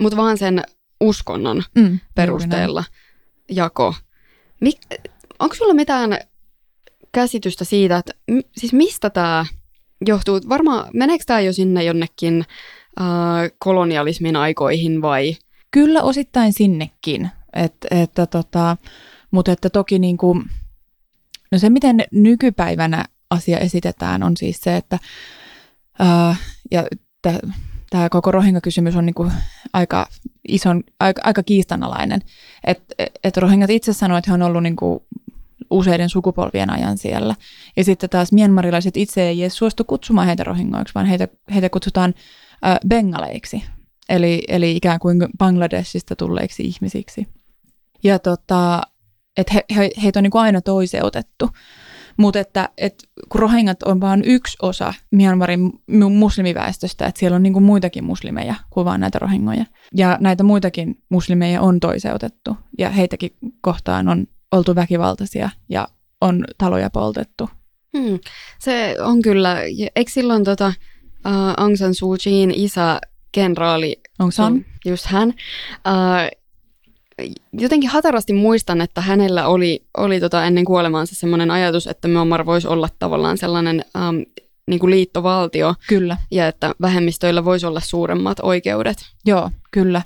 mutta 0.00 0.16
vaan 0.16 0.38
sen 0.38 0.62
uskonnon 1.00 1.62
Mm, 1.74 1.98
perusteella 2.14 2.84
jako. 3.50 3.94
Mik, 4.60 4.78
onko 5.38 5.54
sulla 5.54 5.74
mitään 5.74 6.18
käsitystä 7.12 7.64
siitä, 7.64 7.96
että 7.96 8.12
siis 8.56 8.72
mistä 8.72 9.10
tämä 9.10 9.46
johtuu? 10.06 10.40
Varmaan, 10.48 10.90
meneekö 10.94 11.24
tämä 11.26 11.40
jo 11.40 11.52
sinne 11.52 11.84
jonnekin 11.84 12.44
äh, 13.00 13.06
kolonialismin 13.58 14.36
aikoihin 14.36 15.02
vai? 15.02 15.36
Kyllä 15.70 16.02
osittain 16.02 16.52
sinnekin, 16.52 17.30
Et, 17.52 17.74
että 17.90 18.26
tota, 18.26 18.76
mutta 19.30 19.52
että 19.52 19.70
toki 19.70 19.98
niin 19.98 20.16
kuin, 20.16 20.44
no 21.52 21.58
se 21.58 21.70
miten 21.70 22.04
nykypäivänä 22.12 23.04
asia 23.30 23.58
esitetään 23.58 24.22
on 24.22 24.36
siis 24.36 24.60
se, 24.60 24.76
että 24.76 24.98
ää, 26.00 26.36
ja 26.70 26.86
tämä 27.90 28.08
koko 28.08 28.30
rohingya-kysymys 28.30 28.96
on 28.96 29.06
niin 29.06 29.14
kuin 29.14 29.32
aika 29.72 30.08
ison, 30.48 30.82
aika, 31.00 31.22
aika 31.24 31.42
kiistanalainen. 31.42 32.20
Että 32.64 32.94
et 33.24 33.36
rohingat 33.36 33.70
itse 33.70 33.92
sanoivat, 33.92 34.18
että 34.18 34.30
he 34.30 34.34
on 34.34 34.42
ollut 34.42 34.62
niin 34.62 34.76
kuin 34.76 35.00
useiden 35.70 36.08
sukupolvien 36.08 36.70
ajan 36.70 36.98
siellä. 36.98 37.34
Ja 37.76 37.84
sitten 37.84 38.10
taas 38.10 38.32
mienmarilaiset 38.32 38.96
itse 38.96 39.22
ei 39.22 39.42
edes 39.42 39.56
suostu 39.56 39.84
kutsumaan 39.84 40.26
heitä 40.26 40.44
rohingoiksi, 40.44 40.94
vaan 40.94 41.06
heitä, 41.06 41.28
heitä 41.54 41.70
kutsutaan 41.70 42.14
äh, 42.66 42.78
bengaleiksi, 42.88 43.64
eli, 44.08 44.42
eli 44.48 44.76
ikään 44.76 45.00
kuin 45.00 45.18
Bangladesista 45.38 46.16
tulleiksi 46.16 46.62
ihmisiksi. 46.62 47.28
Ja 48.02 48.18
tota, 48.18 48.82
että 49.36 49.54
he, 49.54 49.64
he, 49.76 49.90
heitä 50.02 50.18
on 50.18 50.22
niin 50.22 50.30
kuin 50.30 50.42
aina 50.42 50.60
toiseutettu. 50.60 51.50
Mutta 52.16 52.38
että, 52.38 52.68
että 52.78 53.04
kun 53.28 53.40
rohingat 53.40 53.82
on 53.82 54.00
vain 54.00 54.22
yksi 54.24 54.56
osa 54.62 54.94
Myanmarin 55.10 55.72
muslimiväestöstä, 56.10 57.06
että 57.06 57.18
siellä 57.18 57.36
on 57.36 57.42
niin 57.42 57.52
kuin 57.52 57.62
muitakin 57.62 58.04
muslimeja 58.04 58.54
kuin 58.70 58.84
vaan 58.84 59.00
näitä 59.00 59.18
rohingoja. 59.18 59.64
Ja 59.94 60.18
näitä 60.20 60.42
muitakin 60.42 61.02
muslimeja 61.08 61.60
on 61.60 61.80
toiseutettu 61.80 62.56
ja 62.78 62.90
heitäkin 62.90 63.30
kohtaan 63.60 64.08
on 64.08 64.26
oltu 64.52 64.74
väkivaltaisia 64.74 65.50
ja 65.68 65.88
on 66.20 66.44
taloja 66.58 66.90
poltettu. 66.90 67.50
Hmm. 67.98 68.18
Se 68.58 68.96
on 69.00 69.22
kyllä, 69.22 69.56
eikö 69.96 70.10
silloin 70.10 70.44
tota, 70.44 70.72
uh, 71.26 71.32
Aung 71.56 71.76
San 71.76 71.94
Suu 71.94 72.16
Kyiin 72.24 72.50
isä, 72.50 73.00
kenraali, 73.32 74.00
se 74.30 74.42
on? 74.42 74.64
just 74.84 75.06
hän, 75.06 75.28
uh, 75.28 76.39
jotenkin 77.52 77.90
hatarasti 77.90 78.32
muistan, 78.32 78.80
että 78.80 79.00
hänellä 79.00 79.48
oli, 79.48 79.84
oli 79.96 80.20
tota 80.20 80.44
ennen 80.44 80.64
kuolemaansa 80.64 81.14
sellainen 81.14 81.50
ajatus, 81.50 81.86
että 81.86 82.08
Myanmar 82.08 82.46
voisi 82.46 82.68
olla 82.68 82.88
tavallaan 82.98 83.38
sellainen 83.38 83.84
um, 83.94 84.24
niin 84.66 84.80
kuin 84.80 84.90
liittovaltio 84.90 85.74
Kyllä. 85.88 86.16
ja 86.30 86.48
että 86.48 86.74
vähemmistöillä 86.80 87.44
voisi 87.44 87.66
olla 87.66 87.80
suuremmat 87.80 88.38
oikeudet. 88.42 88.98
Joo, 89.26 89.50
kyllä. 89.70 90.02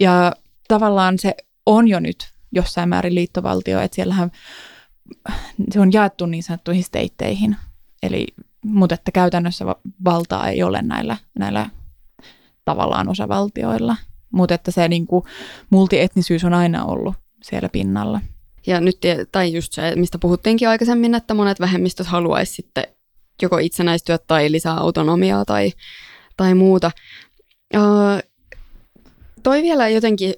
Ja 0.00 0.32
tavallaan 0.68 1.18
se 1.18 1.34
on 1.66 1.88
jo 1.88 2.00
nyt 2.00 2.28
jossain 2.52 2.88
määrin 2.88 3.14
liittovaltio, 3.14 3.80
että 3.80 3.94
siellähän 3.94 4.30
se 5.70 5.80
on 5.80 5.92
jaettu 5.92 6.26
niin 6.26 6.42
sanottuihin 6.42 6.84
steitteihin, 6.84 7.56
eli, 8.02 8.26
mutta 8.64 8.94
että 8.94 9.12
käytännössä 9.12 9.66
va- 9.66 9.80
valtaa 10.04 10.48
ei 10.48 10.62
ole 10.62 10.82
näillä, 10.82 11.16
näillä 11.38 11.70
tavallaan 12.64 13.08
osavaltioilla, 13.08 13.96
mutta 14.30 14.54
että 14.54 14.70
se 14.70 14.88
niin 14.88 15.06
kuin, 15.06 15.24
multietnisyys 15.70 16.44
on 16.44 16.54
aina 16.54 16.84
ollut 16.84 17.14
siellä 17.42 17.68
pinnalla. 17.68 18.20
Ja 18.66 18.80
nyt, 18.80 18.98
tai 19.32 19.52
just 19.52 19.72
se, 19.72 19.96
mistä 19.96 20.18
puhuttiinkin 20.18 20.68
aikaisemmin, 20.68 21.14
että 21.14 21.34
monet 21.34 21.60
vähemmistöt 21.60 22.06
haluaisi 22.06 22.54
sitten 22.54 22.84
joko 23.42 23.58
itsenäistyä 23.58 24.18
tai 24.18 24.52
lisää 24.52 24.74
autonomiaa 24.74 25.44
tai, 25.44 25.72
tai 26.36 26.54
muuta. 26.54 26.90
Uh, 27.74 28.30
toi 29.42 29.62
vielä 29.62 29.88
jotenkin, 29.88 30.34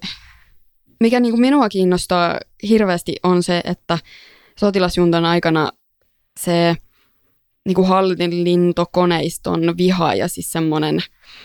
mikä 1.00 1.20
niin 1.20 1.32
kuin 1.32 1.40
minua 1.40 1.68
kiinnostaa 1.68 2.38
hirveästi 2.68 3.16
on 3.22 3.42
se, 3.42 3.60
että 3.64 3.98
sotilasjuntan 4.58 5.24
aikana 5.24 5.70
se 6.40 6.76
niin 7.66 7.74
kuin 7.74 7.88
hallintokoneiston 7.88 9.76
viha 9.76 10.14
ja 10.14 10.28
siis 10.28 10.52
semmoinen 10.52 11.00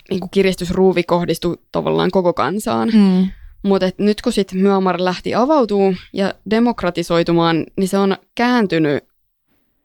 niin 0.10 0.20
kuin 0.20 0.30
kiristysruuvi 0.30 1.04
kohdistui 1.04 1.58
tavallaan 1.72 2.12
koko 2.12 2.34
kansaan. 2.34 2.90
Mm. 2.94 3.28
Mutta 3.64 3.90
nyt 3.98 4.22
kun 4.22 4.34
sitten 4.34 4.60
Myanmar 4.60 4.96
lähti 5.00 5.36
avautuu 5.36 5.96
ja 6.14 6.34
demokratisoitumaan, 6.50 7.66
niin 7.78 7.88
se 7.88 7.98
on 7.98 8.18
kääntynyt 8.36 9.04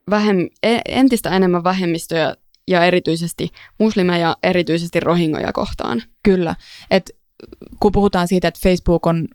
vähem, 0.09 0.37
e- 0.63 0.81
entistä 0.85 1.29
enemmän 1.29 1.63
vähemmistöjä 1.63 2.35
ja 2.67 2.85
erityisesti 2.85 3.49
muslimeja, 3.79 4.37
erityisesti 4.43 4.99
rohingoja 4.99 5.53
kohtaan. 5.53 6.03
Kyllä. 6.23 6.55
Et 6.91 7.11
kun 7.79 7.91
puhutaan 7.91 8.27
siitä, 8.27 8.47
että 8.47 8.59
Facebook 8.63 9.07
on 9.07 9.27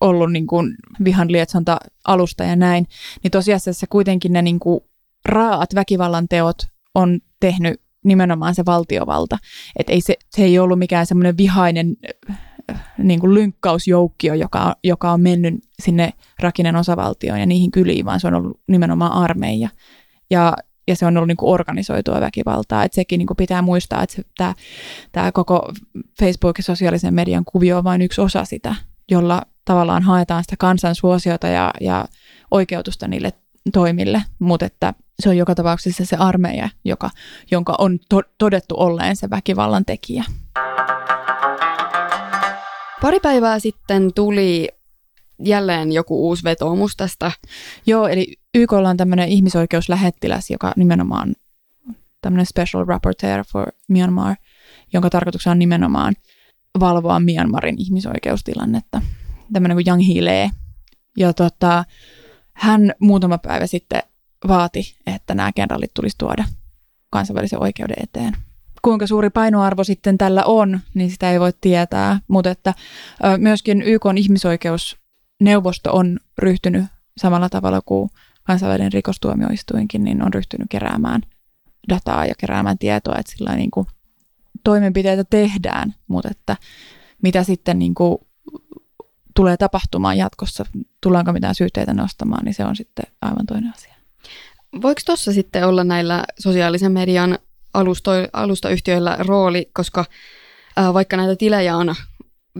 ollut 0.00 0.32
niin 0.32 0.46
kuin 0.46 0.74
vihan 1.04 1.32
lietsonta 1.32 1.78
alusta 2.04 2.44
ja 2.44 2.56
näin, 2.56 2.86
niin 3.22 3.30
tosiasiassa 3.30 3.86
kuitenkin 3.90 4.32
ne 4.32 4.42
niin 4.42 4.58
kuin 4.58 4.80
raat 5.26 5.74
väkivallan 5.74 6.28
teot 6.28 6.58
on 6.94 7.20
tehnyt 7.40 7.80
nimenomaan 8.04 8.54
se 8.54 8.62
valtiovalta. 8.66 9.38
Että 9.78 9.92
ei 9.92 10.00
se, 10.00 10.14
se 10.30 10.44
ei 10.44 10.58
ollut 10.58 10.78
mikään 10.78 11.06
semmoinen 11.06 11.36
vihainen 11.36 11.96
äh, 12.30 12.36
niin 12.98 13.20
kuin 13.20 13.34
lynkkausjoukkio, 13.34 14.34
joka, 14.34 14.76
joka 14.84 15.12
on 15.12 15.20
mennyt 15.20 15.54
sinne 15.82 16.12
Rakinen 16.40 16.76
osavaltioon 16.76 17.40
ja 17.40 17.46
niihin 17.46 17.70
kyliin, 17.70 18.04
vaan 18.04 18.20
se 18.20 18.26
on 18.26 18.34
ollut 18.34 18.60
nimenomaan 18.68 19.12
armeija. 19.12 19.68
Ja, 20.30 20.56
ja 20.88 20.96
se 20.96 21.06
on 21.06 21.16
ollut 21.16 21.28
niin 21.28 21.36
kuin 21.36 21.52
organisoitua 21.52 22.20
väkivaltaa. 22.20 22.84
Et 22.84 22.92
sekin 22.92 23.18
niin 23.18 23.26
kuin 23.26 23.36
pitää 23.36 23.62
muistaa, 23.62 24.02
että 24.02 24.22
tämä, 24.36 24.54
tämä 25.12 25.32
koko 25.32 25.72
Facebook 26.20 26.58
ja 26.58 26.64
sosiaalisen 26.64 27.14
median 27.14 27.44
kuvio 27.44 27.78
on 27.78 27.84
vain 27.84 28.02
yksi 28.02 28.20
osa 28.20 28.44
sitä, 28.44 28.74
jolla 29.10 29.42
tavallaan 29.64 30.02
haetaan 30.02 30.44
sitä 30.44 30.56
kansan 30.58 30.94
suosiota 30.94 31.46
ja, 31.46 31.70
ja 31.80 32.08
oikeutusta 32.50 33.08
niille 33.08 33.32
toimille, 33.72 34.22
mutta 34.38 34.66
että 34.66 34.94
se 35.22 35.28
on 35.28 35.36
joka 35.36 35.54
tapauksessa 35.54 36.04
se 36.04 36.16
armeija, 36.16 36.68
joka, 36.84 37.10
jonka 37.50 37.74
on 37.78 37.98
to- 38.08 38.22
todettu 38.38 38.74
olleen 38.78 39.16
se 39.16 39.30
väkivallan 39.30 39.84
tekijä. 39.84 40.24
Pari 43.00 43.20
päivää 43.20 43.58
sitten 43.58 44.12
tuli 44.14 44.68
jälleen 45.38 45.92
joku 45.92 46.28
uusi 46.28 46.44
vetoomus 46.44 46.96
tästä. 46.96 47.32
Joo, 47.86 48.08
eli 48.08 48.32
YK 48.54 48.72
on 48.72 48.96
tämmöinen 48.96 49.28
ihmisoikeuslähettiläs, 49.28 50.50
joka 50.50 50.72
nimenomaan 50.76 51.34
tämmöinen 52.20 52.46
special 52.46 52.84
rapporteur 52.84 53.44
for 53.52 53.66
Myanmar, 53.88 54.36
jonka 54.92 55.10
tarkoituksena 55.10 55.52
on 55.52 55.58
nimenomaan 55.58 56.14
valvoa 56.80 57.20
Myanmarin 57.20 57.74
ihmisoikeustilannetta. 57.78 59.02
Tämmöinen 59.52 59.76
kuin 59.76 59.88
Yang 59.88 60.02
Hee 60.06 60.50
Ja 61.16 61.32
tota, 61.32 61.84
hän 62.52 62.92
muutama 63.00 63.38
päivä 63.38 63.66
sitten 63.66 64.02
vaati, 64.48 64.96
että 65.06 65.34
nämä 65.34 65.52
kenraalit 65.52 65.94
tulisi 65.94 66.18
tuoda 66.18 66.44
kansainvälisen 67.10 67.62
oikeuden 67.62 67.96
eteen. 68.02 68.36
Kuinka 68.82 69.06
suuri 69.06 69.30
painoarvo 69.30 69.84
sitten 69.84 70.18
tällä 70.18 70.44
on, 70.44 70.80
niin 70.94 71.10
sitä 71.10 71.30
ei 71.30 71.40
voi 71.40 71.52
tietää, 71.60 72.20
mutta 72.28 72.50
että 72.50 72.74
myöskin 73.38 73.82
YK 73.82 74.06
on 74.06 74.18
ihmisoikeusneuvosto 74.18 75.92
on 75.92 76.18
ryhtynyt 76.38 76.84
samalla 77.18 77.48
tavalla 77.48 77.80
kuin 77.84 78.10
kansainvälinen 78.42 78.92
rikostuomioistuinkin, 78.92 80.04
niin 80.04 80.22
on 80.22 80.34
ryhtynyt 80.34 80.66
keräämään 80.70 81.22
dataa 81.88 82.26
ja 82.26 82.34
keräämään 82.38 82.78
tietoa, 82.78 83.16
että 83.18 83.32
sillä 83.32 83.56
niin 83.56 83.70
kuin 83.70 83.86
toimenpiteitä 84.64 85.24
tehdään, 85.24 85.94
mutta 86.08 86.28
että 86.30 86.56
mitä 87.22 87.44
sitten 87.44 87.78
niin 87.78 87.94
kuin 87.94 88.18
tulee 89.36 89.56
tapahtumaan 89.56 90.18
jatkossa, 90.18 90.64
tullaanko 91.00 91.32
mitään 91.32 91.54
syytteitä 91.54 91.94
nostamaan, 91.94 92.44
niin 92.44 92.54
se 92.54 92.64
on 92.64 92.76
sitten 92.76 93.04
aivan 93.22 93.46
toinen 93.46 93.72
asia. 93.74 93.95
Voiko 94.82 95.00
tuossa 95.06 95.32
sitten 95.32 95.66
olla 95.66 95.84
näillä 95.84 96.24
sosiaalisen 96.38 96.92
median 96.92 97.38
alusto, 97.74 98.10
alustayhtiöillä 98.32 99.16
rooli, 99.18 99.70
koska 99.72 100.04
ää, 100.76 100.94
vaikka 100.94 101.16
näitä 101.16 101.36
tilejä 101.36 101.76
on, 101.76 101.94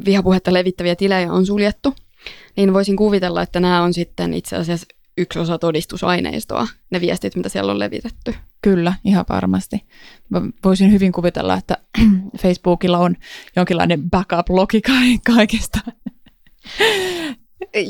vihapuhetta 0.04 0.52
levittäviä 0.52 0.96
tilejä 0.96 1.32
on 1.32 1.46
suljettu, 1.46 1.94
niin 2.56 2.74
voisin 2.74 2.96
kuvitella, 2.96 3.42
että 3.42 3.60
nämä 3.60 3.82
on 3.82 3.94
sitten 3.94 4.34
itse 4.34 4.56
asiassa 4.56 4.86
yksi 5.18 5.38
osa 5.38 5.58
todistusaineistoa, 5.58 6.68
ne 6.90 7.00
viestit, 7.00 7.36
mitä 7.36 7.48
siellä 7.48 7.72
on 7.72 7.78
levitetty. 7.78 8.34
Kyllä, 8.62 8.94
ihan 9.04 9.24
varmasti. 9.28 9.84
Mä 10.28 10.42
voisin 10.64 10.92
hyvin 10.92 11.12
kuvitella, 11.12 11.54
että 11.54 11.78
Facebookilla 12.42 12.98
on 12.98 13.16
jonkinlainen 13.56 14.10
backup-logi 14.10 14.80
kaikesta. 15.26 15.78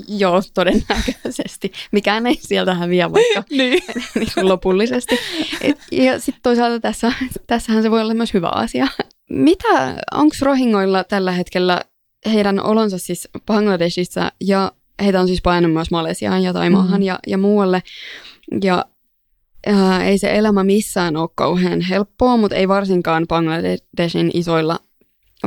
Joo, 0.09 0.43
todennäköisesti. 0.55 1.73
Mikään 1.93 2.27
ei 2.27 2.39
sieltä 2.41 2.75
häviä 2.75 3.13
vaikka 3.13 3.45
niin. 3.51 3.83
niin 4.15 4.29
kuin 4.35 4.49
lopullisesti. 4.49 5.19
Et, 5.61 5.79
ja 5.93 6.21
sitten 6.21 6.43
toisaalta 6.43 6.81
tässä, 6.81 7.13
tässähän 7.47 7.83
se 7.83 7.91
voi 7.91 8.01
olla 8.01 8.15
myös 8.15 8.35
hyvä 8.35 8.49
asia. 8.49 8.87
Mitä, 9.31 10.03
onko 10.15 10.37
rohingoilla 10.43 11.05
tällä 11.05 11.33
hetkellä 11.33 11.81
heidän 12.33 12.61
olonsa 12.61 12.99
siis 12.99 13.29
Bangladesissa 13.47 14.33
ja 14.41 14.73
heitä 15.03 15.21
on 15.21 15.27
siis 15.27 15.43
painanut 15.43 15.75
myös 15.75 15.91
Malesiaan 15.91 16.43
ja 16.43 16.53
Taimaahan 16.53 17.01
mm. 17.01 17.07
ja, 17.07 17.19
ja 17.27 17.39
muualle. 17.39 17.83
Ja 18.63 18.85
ää, 19.67 20.05
ei 20.05 20.19
se 20.19 20.35
elämä 20.37 20.65
missään 20.65 21.17
ole 21.17 21.29
kauhean 21.35 21.81
helppoa, 21.81 22.37
mutta 22.37 22.57
ei 22.57 22.69
varsinkaan 22.69 23.27
Bangladesin 23.29 24.31
isoilla 24.35 24.79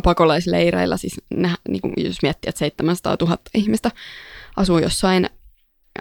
pakolaisleireillä, 0.02 0.98
siis 0.98 1.22
ne, 1.36 1.50
niin 1.70 1.82
kuin 1.82 1.94
jos 1.98 2.22
miettii, 2.22 2.50
että 2.50 2.60
700 2.60 3.18
000 3.22 3.38
ihmistä 3.54 3.92
asuu 4.58 4.78
jossain 4.78 5.30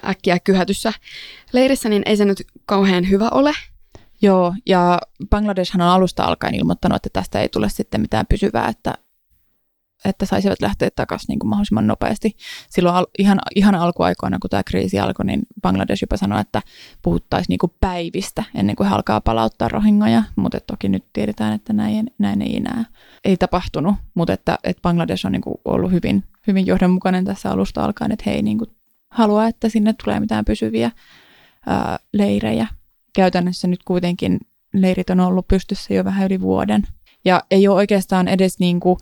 äkkiä 0.05 0.39
kyhätyssä 0.39 0.93
leirissä, 1.53 1.89
niin 1.89 2.03
ei 2.05 2.17
se 2.17 2.25
nyt 2.25 2.47
kauhean 2.65 3.09
hyvä 3.09 3.29
ole. 3.29 3.51
Joo, 4.21 4.53
ja 4.65 4.99
Bangladeshan 5.29 5.81
on 5.81 5.87
alusta 5.87 6.23
alkaen 6.23 6.55
ilmoittanut, 6.55 6.95
että 6.95 7.09
tästä 7.13 7.41
ei 7.41 7.49
tule 7.49 7.69
sitten 7.69 8.01
mitään 8.01 8.25
pysyvää, 8.29 8.67
että, 8.67 8.93
että 10.05 10.25
saisivat 10.25 10.61
lähteä 10.61 10.89
takaisin 10.95 11.25
niin 11.27 11.39
kuin 11.39 11.49
mahdollisimman 11.49 11.87
nopeasti. 11.87 12.35
Silloin 12.69 12.95
al- 12.95 13.05
ihan, 13.19 13.39
ihan 13.55 13.75
alkuaikoina, 13.75 14.37
kun 14.41 14.49
tämä 14.49 14.63
kriisi 14.63 14.99
alkoi, 14.99 15.25
niin 15.25 15.41
Bangladesh 15.61 16.03
jopa 16.03 16.17
sanoi, 16.17 16.41
että 16.41 16.61
puhuttaisiin 17.01 17.49
niin 17.49 17.59
kuin 17.59 17.73
päivistä 17.79 18.43
ennen 18.55 18.75
kuin 18.75 18.89
he 18.89 18.95
alkaa 18.95 19.21
palauttaa 19.21 19.67
rohingoja, 19.67 20.23
mutta 20.35 20.59
toki 20.67 20.89
nyt 20.89 21.03
tiedetään, 21.13 21.53
että 21.53 21.73
näin, 21.73 22.11
näin 22.17 22.41
ei 22.41 22.57
enää 22.57 22.85
ei 23.23 23.37
tapahtunut, 23.37 23.95
mutta 24.13 24.33
että, 24.33 24.57
että 24.63 24.81
Bangladesh 24.81 25.25
on 25.25 25.31
niin 25.31 25.41
kuin 25.41 25.55
ollut 25.65 25.91
hyvin, 25.91 26.23
hyvin 26.47 26.65
johdonmukainen 26.65 27.25
tässä 27.25 27.51
alusta 27.51 27.85
alkaen, 27.85 28.11
että 28.11 28.23
he 28.25 28.31
ei 28.31 28.41
niin 28.41 28.57
kuin 28.57 28.69
halua, 29.11 29.47
että 29.47 29.69
sinne 29.69 29.93
tulee 30.03 30.19
mitään 30.19 30.45
pysyviä 30.45 30.91
ää, 31.65 31.99
leirejä. 32.13 32.67
Käytännössä 33.15 33.67
nyt 33.67 33.83
kuitenkin 33.83 34.39
leirit 34.73 35.09
on 35.09 35.19
ollut 35.19 35.47
pystyssä 35.47 35.93
jo 35.93 36.05
vähän 36.05 36.25
yli 36.25 36.41
vuoden. 36.41 36.83
Ja 37.25 37.43
ei 37.51 37.67
ole 37.67 37.75
oikeastaan 37.75 38.27
edes 38.27 38.59
niin 38.59 38.79
kuin 38.79 38.97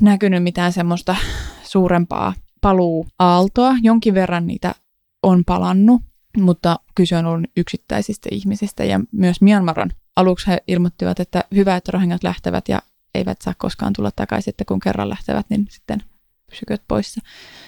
näkynyt 0.00 0.42
mitään 0.42 0.72
semmoista 0.72 1.16
suurempaa 1.62 2.34
paluuaaltoa. 2.60 3.74
Jonkin 3.82 4.14
verran 4.14 4.46
niitä 4.46 4.74
on 5.22 5.44
palannut, 5.44 6.02
mutta 6.36 6.78
kyse 6.94 7.16
on 7.16 7.26
ollut 7.26 7.50
yksittäisistä 7.56 8.28
ihmisistä 8.32 8.84
ja 8.84 9.00
myös 9.12 9.40
Myanmaran 9.40 9.90
aluksi 10.16 10.46
he 10.46 10.62
ilmoittivat, 10.68 11.20
että 11.20 11.44
hyvä, 11.54 11.76
että 11.76 11.92
rohingat 11.92 12.24
lähtevät 12.24 12.68
ja 12.68 12.82
eivät 13.14 13.42
saa 13.42 13.54
koskaan 13.58 13.92
tulla 13.92 14.10
takaisin, 14.16 14.50
että 14.50 14.64
kun 14.64 14.80
kerran 14.80 15.08
lähtevät, 15.08 15.46
niin 15.50 15.66
sitten 15.70 16.02
pysyköt 16.50 16.82
poissa. 16.88 17.20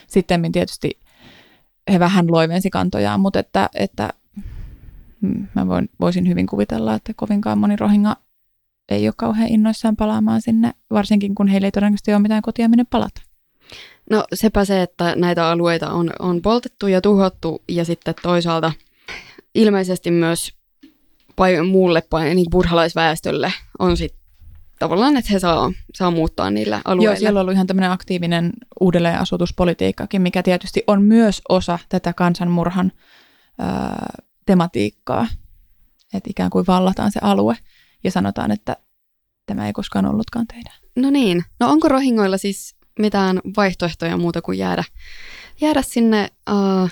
Sitten 0.07 0.53
tietysti 0.53 0.91
he 1.93 1.99
vähän 1.99 2.31
loivensi 2.31 2.71
kantojaan, 2.71 3.21
mutta 3.21 3.39
että, 3.39 3.71
että 3.75 4.11
mm, 5.21 5.47
mä 5.55 5.67
voin, 5.67 5.89
voisin 6.01 6.29
hyvin 6.29 6.47
kuvitella, 6.47 6.95
että 6.95 7.13
kovinkaan 7.17 7.59
moni 7.59 7.77
rohinga 7.77 8.17
ei 8.91 9.09
ole 9.09 9.15
kauhean 9.17 9.49
innoissaan 9.49 9.97
palaamaan 9.97 10.43
sinne, 10.43 10.73
varsinkin 10.91 11.35
kun 11.35 11.49
heillä 11.49 11.67
ei 11.67 11.73
todennäköisesti 11.73 12.13
ole 12.13 12.23
mitään 12.23 12.43
kotia, 12.43 12.69
minne 12.69 12.85
palata. 12.91 13.23
No 14.11 14.25
sepä 14.35 14.65
se, 14.65 14.83
että 14.83 15.15
näitä 15.17 15.49
alueita 15.49 15.91
on, 15.91 16.11
on 16.19 16.43
poltettu 16.43 16.87
ja 16.87 17.01
tuhottu 17.01 17.63
ja 17.69 17.85
sitten 17.85 18.15
toisaalta 18.23 18.73
ilmeisesti 19.55 20.11
myös 20.11 20.55
muulle 21.71 22.03
niin 22.35 22.47
burhalaisväestölle 22.51 23.53
on 23.79 23.97
sit 23.97 24.15
tavallaan, 24.79 25.17
että 25.17 25.33
he 25.33 25.39
saa, 25.39 25.73
saa 25.95 26.11
muuttaa 26.11 26.51
niillä 26.51 26.81
alueilla. 26.85 27.13
Joo, 27.13 27.19
siellä 27.19 27.39
on 27.39 27.41
ollut 27.41 27.55
ihan 27.55 27.67
tämmöinen 27.67 27.91
aktiivinen 27.91 28.53
uudelleenasutuspolitiikkakin, 28.81 30.23
mikä 30.23 30.43
tietysti 30.43 30.85
on 30.87 31.03
myös 31.03 31.43
osa 31.49 31.79
tätä 31.89 32.13
kansanmurhan 32.13 32.93
ää, 33.59 34.13
tematiikkaa. 34.47 35.27
Että 36.15 36.31
ikään 36.31 36.51
kuin 36.51 36.65
vallataan 36.67 37.13
se 37.13 37.21
alue 37.23 37.57
ja 38.05 38.11
sanotaan, 38.11 38.51
että 38.51 38.77
tämä 39.47 39.67
ei 39.67 39.73
koskaan 39.73 40.07
ollutkaan 40.07 40.47
teidän. 40.47 40.73
No 40.97 41.11
niin. 41.11 41.45
No 41.61 41.71
onko 41.71 41.89
rohingoilla 41.89 42.39
siis 42.39 42.77
mitään 42.99 43.41
vaihtoehtoja 43.57 44.17
muuta 44.17 44.43
kuin 44.43 44.59
jäädä, 44.59 44.85
jäädä 45.61 45.83
sinne 45.83 46.29
uh, 46.51 46.91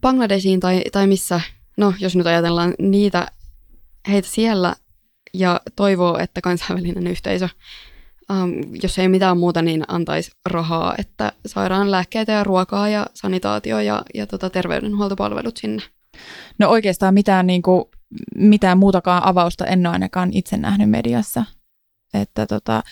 Bangladesiin 0.00 0.60
tai, 0.60 0.82
tai 0.92 1.06
missä, 1.06 1.40
no 1.76 1.94
jos 1.98 2.16
nyt 2.16 2.26
ajatellaan 2.26 2.74
niitä 2.78 3.26
heitä 4.08 4.28
siellä 4.28 4.74
ja 5.34 5.60
toivoo, 5.76 6.18
että 6.18 6.40
kansainvälinen 6.40 7.06
yhteisö, 7.06 7.48
ähm, 8.30 8.50
jos 8.82 8.98
ei 8.98 9.08
mitään 9.08 9.38
muuta, 9.38 9.62
niin 9.62 9.84
antaisi 9.88 10.30
rahaa, 10.46 10.94
että 10.98 11.32
saadaan 11.46 11.90
lääkkeitä 11.90 12.32
ja 12.32 12.44
ruokaa 12.44 12.88
ja 12.88 13.06
sanitaatio 13.14 13.80
ja, 13.80 14.02
ja 14.14 14.26
tota 14.26 14.50
terveydenhuoltopalvelut 14.50 15.56
sinne. 15.56 15.82
No 16.58 16.68
oikeastaan 16.68 17.14
mitään, 17.14 17.46
niin 17.46 17.62
kuin, 17.62 17.84
mitään 18.34 18.78
muutakaan 18.78 19.26
avausta 19.26 19.66
en 19.66 19.86
ole 19.86 19.92
ainakaan 19.92 20.30
itse 20.32 20.56
nähnyt 20.56 20.90
mediassa. 20.90 21.44
Että 22.14 22.46
tota, 22.46 22.82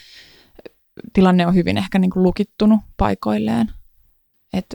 tilanne 1.13 1.47
on 1.47 1.55
hyvin 1.55 1.79
ehkä 1.79 1.99
niin 1.99 2.11
kuin 2.11 2.23
lukittunut 2.23 2.81
paikoilleen. 2.97 3.73
Et 4.53 4.75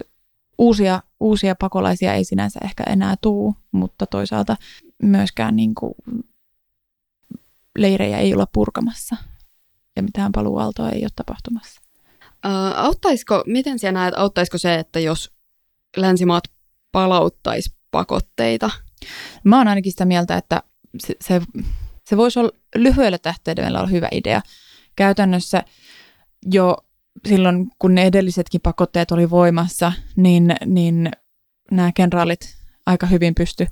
uusia, 0.58 1.02
uusia 1.20 1.56
pakolaisia 1.56 2.14
ei 2.14 2.24
sinänsä 2.24 2.60
ehkä 2.64 2.84
enää 2.88 3.16
tuu, 3.22 3.56
mutta 3.72 4.06
toisaalta 4.06 4.58
myöskään 5.04 5.56
niin 5.56 5.76
kuin 5.76 5.94
leirejä 7.78 8.18
ei 8.18 8.34
olla 8.34 8.48
purkamassa 8.54 9.16
ja 9.96 10.04
mitään 10.04 10.32
paluuaaltoa 10.32 10.89
ei 10.89 11.02
ole 11.02 11.10
tapahtumassa. 11.16 11.82
Äh, 12.46 12.86
auttaisiko, 12.86 13.44
miten 13.48 13.80
sinä 13.80 13.91
näet, 13.91 14.14
auttaisiko 14.18 14.58
se, 14.58 14.76
että 14.76 15.00
jos 15.00 15.32
länsimaat 15.98 16.44
palauttaisi 16.91 17.76
pakotteita? 17.91 18.70
Mä 19.43 19.58
oon 19.58 19.68
ainakin 19.68 19.91
sitä 19.91 20.06
mieltä, 20.06 20.38
että 20.38 20.64
se, 20.99 21.16
se, 21.22 21.41
se 22.06 22.18
voisi 22.18 22.39
olla 22.39 22.51
lyhyellä 22.76 23.18
tähtäimellä 23.18 23.80
olla 23.80 23.89
hyvä 23.89 24.08
idea. 24.12 24.41
Käytännössä 24.95 25.64
jo 26.51 26.78
silloin, 27.28 27.68
kun 27.80 27.95
ne 27.95 28.04
edellisetkin 28.04 28.62
pakotteet 28.62 29.12
oli 29.12 29.30
voimassa, 29.30 29.93
niin, 30.16 30.56
niin 30.66 31.12
nämä 31.72 31.91
kenraalit 31.95 32.58
aika 32.86 33.06
hyvin 33.06 33.36
pysty 33.36 33.68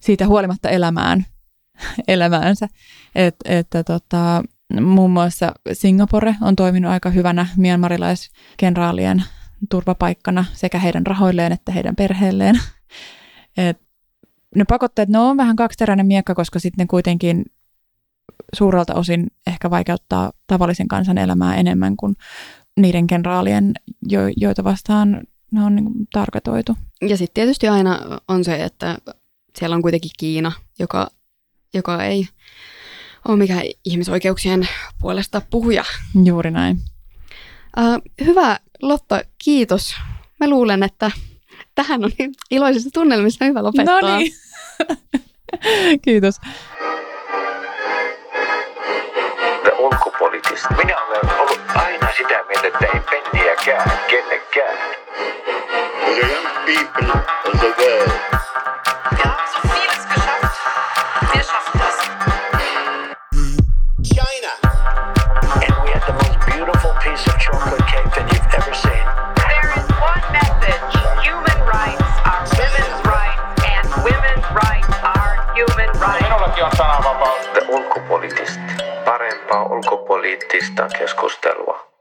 siitä 0.00 0.26
huolimatta 0.26 0.70
elämään 0.70 1.26
elämäänsä. 2.08 2.68
Et, 3.14 3.36
että 3.44 3.84
tota, 3.84 4.42
muun 4.80 5.10
muassa 5.10 5.52
Singapore 5.72 6.36
on 6.40 6.56
toiminut 6.56 6.92
aika 6.92 7.10
hyvänä 7.10 7.46
myanmarilais-kenraalien 7.56 9.22
turvapaikkana 9.70 10.44
sekä 10.52 10.78
heidän 10.78 11.06
rahoilleen 11.06 11.52
että 11.52 11.72
heidän 11.72 11.96
perheelleen. 11.96 12.60
Et 13.56 13.80
ne 14.54 14.64
pakotteet, 14.64 15.08
ne 15.08 15.18
on 15.18 15.36
vähän 15.36 15.56
kaksiteräinen 15.56 16.06
miekka, 16.06 16.34
koska 16.34 16.58
sitten 16.58 16.82
ne 16.82 16.86
kuitenkin 16.86 17.44
suurelta 18.56 18.94
osin 18.94 19.26
ehkä 19.46 19.70
vaikeuttaa 19.70 20.32
tavallisen 20.46 20.88
kansan 20.88 21.18
elämää 21.18 21.56
enemmän 21.56 21.96
kuin 21.96 22.14
niiden 22.76 23.06
kenraalien, 23.06 23.74
jo, 24.08 24.20
joita 24.36 24.64
vastaan 24.64 25.22
ne 25.50 25.64
on 25.64 25.76
niin 25.76 25.84
kuin 25.84 26.08
targetoitu. 26.12 26.76
Ja 27.08 27.16
sitten 27.16 27.34
tietysti 27.34 27.68
aina 27.68 28.20
on 28.28 28.44
se, 28.44 28.64
että 28.64 28.98
siellä 29.58 29.76
on 29.76 29.82
kuitenkin 29.82 30.10
Kiina, 30.18 30.52
joka, 30.78 31.10
joka 31.74 32.04
ei 32.04 32.28
ole 33.28 33.36
mikään 33.36 33.62
ihmisoikeuksien 33.84 34.68
puolesta 35.00 35.42
puhuja. 35.50 35.84
Juuri 36.24 36.50
näin. 36.50 36.78
Uh, 37.78 38.24
hyvä 38.26 38.58
Lotta, 38.82 39.22
kiitos. 39.44 39.94
Mä 40.40 40.48
luulen, 40.48 40.82
että 40.82 41.10
tähän 41.74 42.04
on 42.04 42.10
iloisissa 42.50 42.90
tunnelmissa 42.94 43.44
hyvä 43.44 43.62
lopettaa. 43.62 44.00
No 44.00 44.16
niin. 44.18 44.32
Kiitos. 46.04 46.34
The 49.62 49.72
ulkopoliittista. 49.78 50.74
Minä 50.76 50.96
olen 51.02 51.40
ollut 51.40 51.60
aina 51.74 52.08
sitä 52.16 52.44
mieltä, 52.48 52.66
että 52.68 52.86
ei 52.94 53.00
penniäkään 53.10 53.92
kenellekään. 54.10 54.78
The 56.04 56.20
young 56.20 56.46
people 56.66 57.12
of 57.12 57.60
the 57.60 57.74
world. 57.78 58.22
Ulkopoliittista. 77.68 78.62
Parempaa 79.04 79.66
ulkopoliittista 79.66 80.88
keskustelua. 80.98 81.91